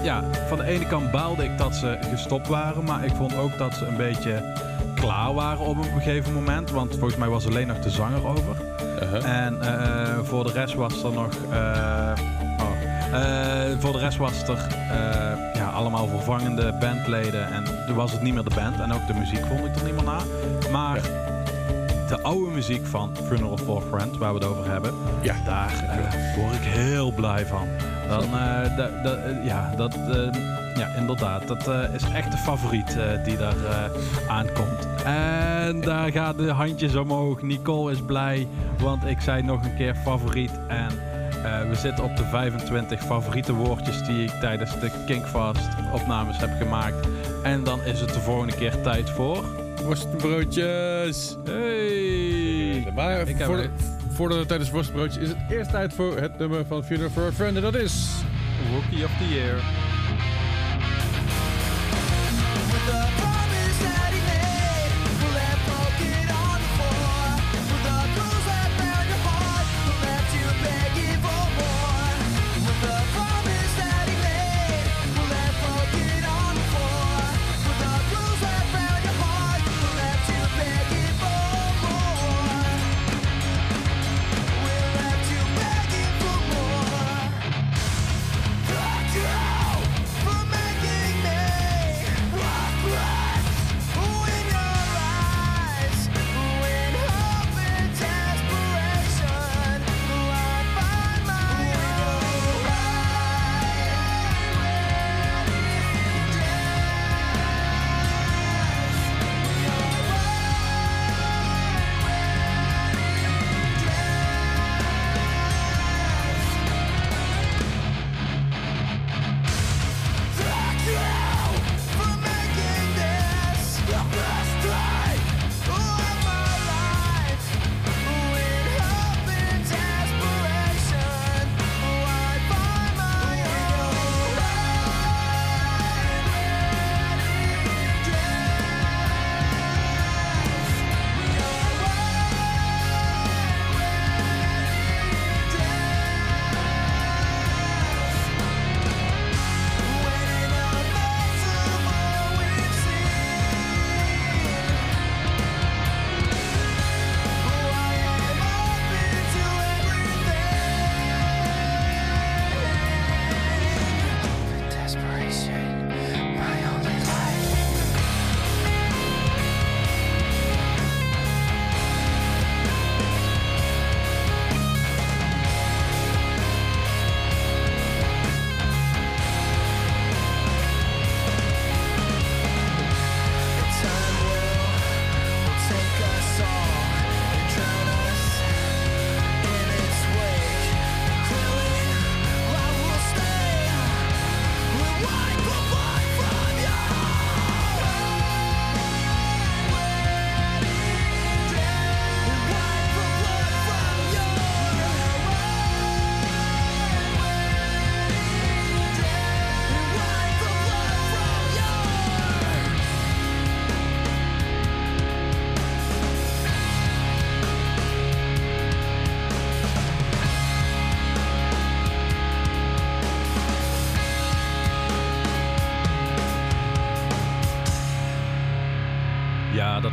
ja, 0.03 0.23
van 0.47 0.57
de 0.57 0.63
ene 0.63 0.87
kant 0.87 1.11
baalde 1.11 1.43
ik 1.43 1.57
dat 1.57 1.75
ze 1.75 1.97
gestopt 2.11 2.47
waren. 2.47 2.83
Maar 2.83 3.05
ik 3.05 3.15
vond 3.15 3.35
ook 3.37 3.57
dat 3.57 3.73
ze 3.73 3.85
een 3.85 3.97
beetje 3.97 4.53
klaar 4.95 5.33
waren 5.33 5.65
op 5.65 5.77
een 5.77 5.83
gegeven 5.83 6.33
moment. 6.33 6.71
Want 6.71 6.91
volgens 6.91 7.15
mij 7.15 7.27
was 7.29 7.47
alleen 7.47 7.67
nog 7.67 7.79
de 7.79 7.89
zanger 7.89 8.27
over. 8.27 8.55
Uh-huh. 9.03 9.45
En 9.45 9.61
eh, 9.61 10.17
voor 10.23 10.43
de 10.43 10.51
rest 10.51 10.73
was 10.73 11.03
er 11.03 11.11
nog. 11.13 11.29
eh, 11.51 12.11
oh, 12.59 13.79
voor 13.79 13.91
de 13.91 13.99
rest 13.99 14.17
was 14.17 14.43
er 14.47 14.67
eh, 14.91 15.60
allemaal 15.81 16.07
vervangende 16.07 16.73
bandleden. 16.79 17.51
En 17.51 17.63
toen 17.87 17.95
was 17.95 18.11
het 18.11 18.21
niet 18.21 18.33
meer 18.33 18.43
de 18.43 18.55
band. 18.55 18.79
En 18.79 18.93
ook 18.93 19.07
de 19.07 19.13
muziek 19.13 19.45
vond 19.45 19.65
ik 19.65 19.75
er 19.75 19.83
niet 19.85 19.93
meer 19.95 20.03
na. 20.03 20.19
Maar 20.71 21.01
de 22.07 22.21
oude 22.21 22.51
muziek 22.51 22.85
van 22.87 23.11
Funeral 23.27 23.57
for 23.57 23.77
a 23.77 23.85
Friend, 23.97 24.17
waar 24.17 24.33
we 24.33 24.39
het 24.39 24.47
over 24.47 24.71
hebben, 24.71 24.93
Ja. 25.21 25.35
daar 25.45 25.73
eh, 25.89 26.35
word 26.41 26.53
ik 26.53 26.61
heel 26.61 27.11
blij 27.11 27.45
van. 27.45 27.67
Dan, 28.07 28.23
eh, 28.23 28.77
da- 28.77 28.89
da- 29.03 29.17
ja, 29.43 29.73
dat, 29.77 29.93
eh, 29.95 30.29
ja, 30.75 30.87
inderdaad. 30.97 31.47
Dat 31.47 31.67
is 31.93 32.03
echt 32.13 32.31
de 32.31 32.37
favoriet 32.37 32.97
die 33.25 33.37
daar 33.37 33.55
aankomt. 34.27 34.87
En 35.05 35.81
daar 35.81 36.11
gaan 36.11 36.37
de 36.37 36.51
handjes 36.51 36.95
omhoog. 36.95 37.41
Nicole 37.41 37.91
is 37.91 38.01
blij, 38.01 38.47
want 38.79 39.05
ik 39.05 39.21
zei 39.21 39.41
nog 39.43 39.63
een 39.63 39.75
keer 39.75 39.95
favoriet. 39.95 40.51
En 40.67 40.87
eh, 41.43 41.69
we 41.69 41.75
zitten 41.75 42.03
op 42.03 42.17
de 42.17 42.23
25 42.23 43.03
favoriete 43.03 43.53
woordjes 43.53 44.03
die 44.03 44.23
ik 44.23 44.29
tijdens 44.29 44.79
de 44.79 44.91
Kinkfast 45.05 45.67
opnames 45.93 46.37
heb 46.37 46.49
gemaakt. 46.57 47.07
En 47.43 47.63
dan 47.63 47.83
is 47.83 47.99
het 47.99 48.13
de 48.13 48.19
volgende 48.19 48.55
keer 48.55 48.81
tijd 48.81 49.09
voor... 49.09 49.43
Worstenbroodjes. 49.83 51.37
Hey! 51.43 52.91
Maar 52.95 53.27
Ik 53.27 53.43
voor 53.43 53.57
de, 53.57 53.69
voordat 54.09 54.37
we 54.37 54.45
tijdens 54.45 54.69
worstenbroodjes 54.69 55.23
is 55.23 55.29
het 55.29 55.37
eerst 55.49 55.71
tijd 55.71 55.93
voor 55.93 56.17
het 56.17 56.37
nummer 56.37 56.65
van 56.65 56.83
Funeral 56.83 57.09
for 57.09 57.23
a 57.23 57.31
Friend. 57.31 57.55
En 57.55 57.61
dat 57.61 57.75
is... 57.75 58.09
Rookie 58.71 59.05
of 59.05 59.11
the 59.17 59.33
Year. 59.33 59.90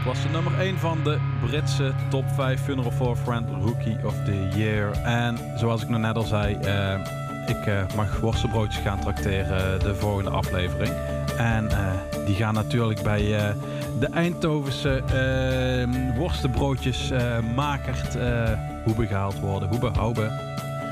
Was 0.09 0.22
de 0.22 0.28
nummer 0.28 0.61
1 0.61 0.78
van 0.78 0.98
de 1.04 1.18
Britse 1.46 1.92
top 2.11 2.24
5 2.34 2.61
Funeral 2.61 2.90
for 2.90 3.16
Friend 3.16 3.48
Rookie 3.62 3.96
of 4.04 4.14
the 4.24 4.48
Year. 4.56 4.92
En 4.92 5.38
zoals 5.56 5.82
ik 5.82 5.88
nog 5.88 6.00
net 6.00 6.16
al 6.16 6.22
zei, 6.22 6.54
eh, 6.54 7.00
ik 7.46 7.66
eh, 7.66 7.82
mag 7.96 8.20
worstenbroodjes 8.20 8.82
gaan 8.82 9.00
trakteren 9.00 9.80
de 9.80 9.94
volgende 9.94 10.30
aflevering. 10.30 10.94
En 11.36 11.70
eh, 11.70 11.92
die 12.26 12.34
gaan 12.34 12.54
natuurlijk 12.54 13.02
bij 13.02 13.36
eh, 13.36 13.54
de 13.98 14.06
Eindhovense 14.06 15.02
eh 15.12 16.16
worstenbroodjes 16.16 17.11
eh 17.11 17.38
makert 17.54 18.16
eh 18.16 18.52
Hoebe 18.84 19.06
gehaald 19.06 19.40
worden. 19.40 19.68
Hoebe, 19.68 19.90
Hoube. 19.98 20.30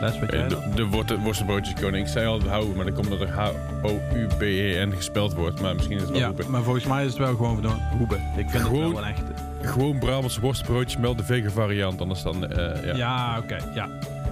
Les, 0.01 0.19
weet 0.19 0.31
jij 0.33 0.41
Eh? 0.43 0.49
De, 0.49 1.05
de 1.07 1.19
worstenbroodjeskoning. 1.19 2.07
Ik 2.07 2.13
zei 2.13 2.27
altijd 2.27 2.51
houden, 2.51 2.77
maar 2.77 2.85
dan 2.85 2.95
komt 2.95 3.09
dat 3.11 3.21
er 3.21 3.29
H-O-U-B-E-N 3.31 4.93
gespeld 4.97 5.35
wordt. 5.35 5.61
Maar 5.61 5.75
misschien 5.75 5.97
is 5.97 6.03
het 6.03 6.11
wel 6.11 6.21
Ja, 6.21 6.33
maar 6.49 6.63
volgens 6.63 6.85
mij 6.85 7.05
is 7.05 7.09
het 7.11 7.19
wel 7.19 7.37
gewoon 7.37 7.63
van 7.63 7.81
Hoebe. 7.99 8.15
Ik 8.37 8.51
vind 8.51 8.63
Gewoon- 8.65 8.83
het 8.83 8.93
wel 8.93 9.03
een 9.03 9.09
echte. 9.09 9.33
Gewoon 9.63 9.99
Brabantse 9.99 10.41
worstenbroodjes, 10.41 10.97
meld 11.01 11.19
de 11.19 11.25
vega 11.25 11.51
variant. 11.51 12.01
Anders 12.01 12.23
dan, 12.23 12.47
eh, 12.51 12.85
ja. 12.85 12.95
Ja, 12.97 13.39
oké. 13.39 13.57
ja. 13.75 13.89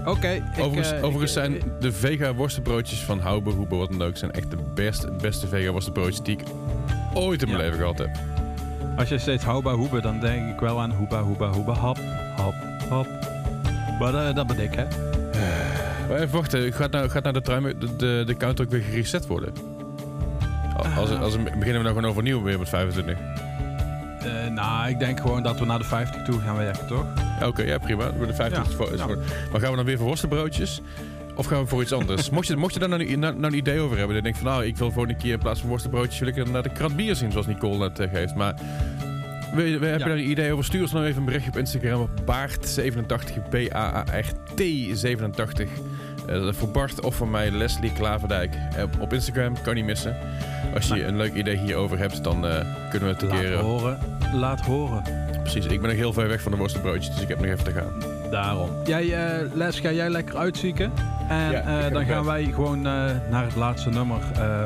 Oké. 0.07 0.43
Overigens, 0.59 0.93
eh, 0.93 1.05
overigens 1.05 1.37
ik- 1.37 1.43
zijn 1.45 1.59
de 1.81 1.93
vega 1.93 2.35
worstenbroodjes 2.35 2.99
van 3.01 3.21
Hoube, 3.21 3.51
Hoebe, 3.51 3.77
wat 3.77 3.91
dan 3.91 4.03
ook, 4.03 4.17
zijn 4.17 4.33
echt 4.33 4.51
de 4.51 4.57
beste, 4.75 5.11
beste 5.21 5.47
vega 5.47 5.71
worstenbroodjes 5.71 6.21
die 6.23 6.39
ik 6.39 6.45
ooit 7.15 7.43
in 7.43 7.49
mijn 7.49 7.61
Ja. 7.61 7.65
leven 7.65 7.79
gehad 7.81 7.99
heb. 7.99 8.11
Als 8.97 9.09
je 9.09 9.19
steeds 9.19 9.45
houba 9.45 9.75
hoebe, 9.75 10.01
dan 10.01 10.21
denk 10.21 10.53
ik 10.55 10.61
wel 10.61 10.81
aan 10.81 10.91
hoeba 10.93 11.23
hoeba 11.23 11.49
hoeba 11.51 11.73
hap, 11.73 11.99
hap, 12.37 12.55
hap. 12.89 13.07
Maar 13.99 14.35
dat 14.35 14.47
ben 14.47 14.59
ik, 14.61 14.75
hè? 14.75 14.85
Maar 16.09 16.18
even 16.18 16.30
wachten, 16.36 16.72
gaat 16.72 16.90
nou, 16.90 17.09
gaat 17.09 17.22
nou 17.22 17.34
de, 17.34 17.40
truim, 17.40 17.62
de, 17.78 17.96
de, 17.96 18.22
de 18.26 18.36
counter 18.36 18.64
ook 18.64 18.70
weer 18.70 18.82
gereset 18.82 19.26
worden? 19.26 19.52
Als, 20.96 21.11
Ah. 21.11 21.20
als, 21.20 21.36
beginnen 21.42 21.64
we 21.64 21.72
nou 21.82 21.86
gewoon 21.94 22.05
overnieuw 22.11 22.42
weer 22.42 22.59
met 22.59 22.68
25? 22.68 23.18
Eh, 23.18 24.50
nou, 24.50 24.88
ik 24.88 24.98
denk 24.98 25.20
gewoon 25.20 25.42
dat 25.42 25.59
we 25.59 25.64
naar 25.64 25.78
de 25.78 25.84
50 25.84 26.22
toe 26.22 26.40
gaan 26.40 26.57
werken, 26.57 26.86
toch? 26.86 27.05
Oké, 27.44 27.62
ja 27.62 27.78
prima. 27.78 28.11
De 28.26 28.34
50 28.34 28.64
Ja, 28.64 28.70
is 28.70 28.74
voor- 28.76 28.92
is 28.92 28.98
ja. 28.98 29.05
voor- 29.05 29.18
Maar 29.52 29.61
gaan 29.61 29.70
we 29.70 29.76
dan 29.76 29.84
weer 29.84 29.96
voor 29.96 30.07
worstenbroodjes? 30.07 30.80
Of 31.36 31.46
gaan 31.46 31.62
we 31.62 31.66
voor 31.68 31.82
iets 31.82 31.92
anders? 31.92 32.30
mocht, 32.36 32.46
je, 32.46 32.57
mocht 32.57 32.74
je 32.74 32.80
daar 32.80 32.88
nou, 32.88 33.09
een- 33.12 33.18
nou, 33.18 33.34
nou 33.38 33.52
een 33.52 33.59
idee 33.59 33.80
over 33.80 33.96
hebben, 33.96 34.14
dan 34.14 34.22
denk 34.24 34.34
ik 34.36 34.42
van 34.42 34.50
nou, 34.52 34.64
ik 34.66 34.76
wil 34.76 34.90
volgende 34.90 35.18
keer 35.18 35.32
in 35.32 35.38
plaats 35.38 35.61
van 35.61 35.68
worstenbroodjes 35.68 36.18
wil 36.18 36.28
ik 36.28 36.48
naar 36.50 36.62
de 36.62 36.72
krat 36.72 36.96
bier 36.96 37.16
zien, 37.16 37.30
zoals 37.32 37.46
Nicole 37.46 37.78
net 37.78 37.98
eh, 37.98 38.11
geeft. 38.11 38.34
Maar 38.34 38.55
wil 39.55 39.64
je, 39.64 39.72
heb 39.72 39.80
je 39.82 39.86
Ja. 39.88 39.98
daar 39.98 40.11
een 40.11 40.30
idee 40.30 40.52
over? 40.52 40.64
Stuur 40.64 40.80
ons 40.82 40.90
dan 40.92 41.05
even 41.05 41.18
een 41.18 41.24
berichtje 41.24 41.50
op 41.50 41.57
Instagram 41.57 42.00
op 42.00 42.11
Baart87, 42.20 43.48
B-A-A-R-T87. 43.50 45.68
Eh, 46.29 46.49
voor 46.53 46.68
Bart 46.68 47.01
of 47.01 47.14
voor 47.14 47.29
mij 47.29 47.51
Leslie 47.51 47.93
Klaverdijk. 47.93 48.55
Eh, 48.77 48.83
op, 48.83 49.01
op 49.01 49.12
Instagram, 49.12 49.62
kan 49.62 49.75
niet 49.75 49.85
missen. 49.85 50.16
Als 50.75 50.87
je 50.89 50.95
Nee. 50.95 51.05
een 51.05 51.16
leuk 51.16 51.35
idee 51.35 51.57
hierover 51.59 51.99
hebt, 51.99 52.25
dan 52.25 52.47
eh, 52.47 52.64
kunnen 52.91 53.09
we 53.09 53.14
het 53.14 53.22
een 53.22 53.29
Laat 53.29 53.41
keer... 53.41 53.57
horen, 53.59 53.99
laat 54.35 54.61
horen. 54.61 55.03
precies, 55.43 55.66
ik 55.66 55.81
ben 55.81 55.89
nog 55.91 55.99
heel 55.99 56.12
ver 56.12 56.29
weg 56.29 56.41
van 56.43 56.53
de 56.53 56.59
worstenbroodjes, 56.59 57.12
dus 57.14 57.22
ik 57.22 57.29
heb 57.29 57.39
nog 57.41 57.47
even 57.47 57.64
te 57.64 57.72
gaan. 57.72 57.93
Daarom. 58.31 58.70
Jij, 58.85 59.12
eh, 59.27 59.47
Les, 59.53 59.81
ga 59.81 59.91
jij 59.93 60.11
lekker 60.11 60.37
uitzieken. 60.37 60.93
En 61.29 61.51
Ja, 61.51 61.61
ga 61.62 61.89
dan 61.91 62.05
gaan 62.05 62.25
wij 62.25 62.45
gewoon 62.45 62.81
naar 62.83 63.45
het 63.45 63.55
laatste 63.57 63.91
nummer 63.91 64.18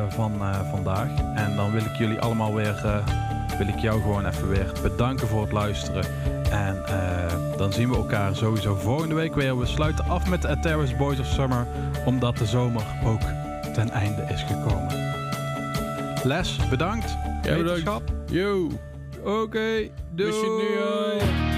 van 0.09 0.33
vandaag. 0.71 1.09
En 1.35 1.57
dan 1.57 1.73
wil 1.73 1.81
ik 1.85 1.97
jullie 1.99 2.19
allemaal 2.19 2.55
weer, 2.55 3.03
wil 3.59 3.69
ik 3.69 3.79
jou 3.79 4.01
gewoon 4.01 4.27
even 4.27 4.49
weer 4.49 4.73
bedanken 4.83 5.29
voor 5.29 5.43
het 5.43 5.53
luisteren. 5.53 6.05
En 6.51 6.85
eh, 6.87 7.57
dan 7.57 7.73
zien 7.73 7.91
we 7.91 7.97
elkaar 7.97 8.37
sowieso 8.37 8.75
volgende 8.75 9.15
week 9.15 9.35
weer. 9.35 9.59
We 9.59 9.67
sluiten 9.67 10.05
af 10.05 10.29
met 10.29 10.47
A 10.47 10.57
Terrace 10.61 10.97
Boys 10.97 11.19
of 11.19 11.27
Summer, 11.27 11.67
omdat 12.05 12.37
de 12.37 12.47
zomer 12.47 12.83
ook 13.05 13.21
ten 13.75 13.91
einde 13.91 14.27
is 14.29 14.43
gekomen. 14.43 15.07
Les, 16.23 16.57
bedankt. 16.71 17.17
Ja, 17.43 17.57
bedankt. 17.57 18.13
Yo! 18.27 18.69
Oké, 19.25 19.89
doei. 20.11 21.58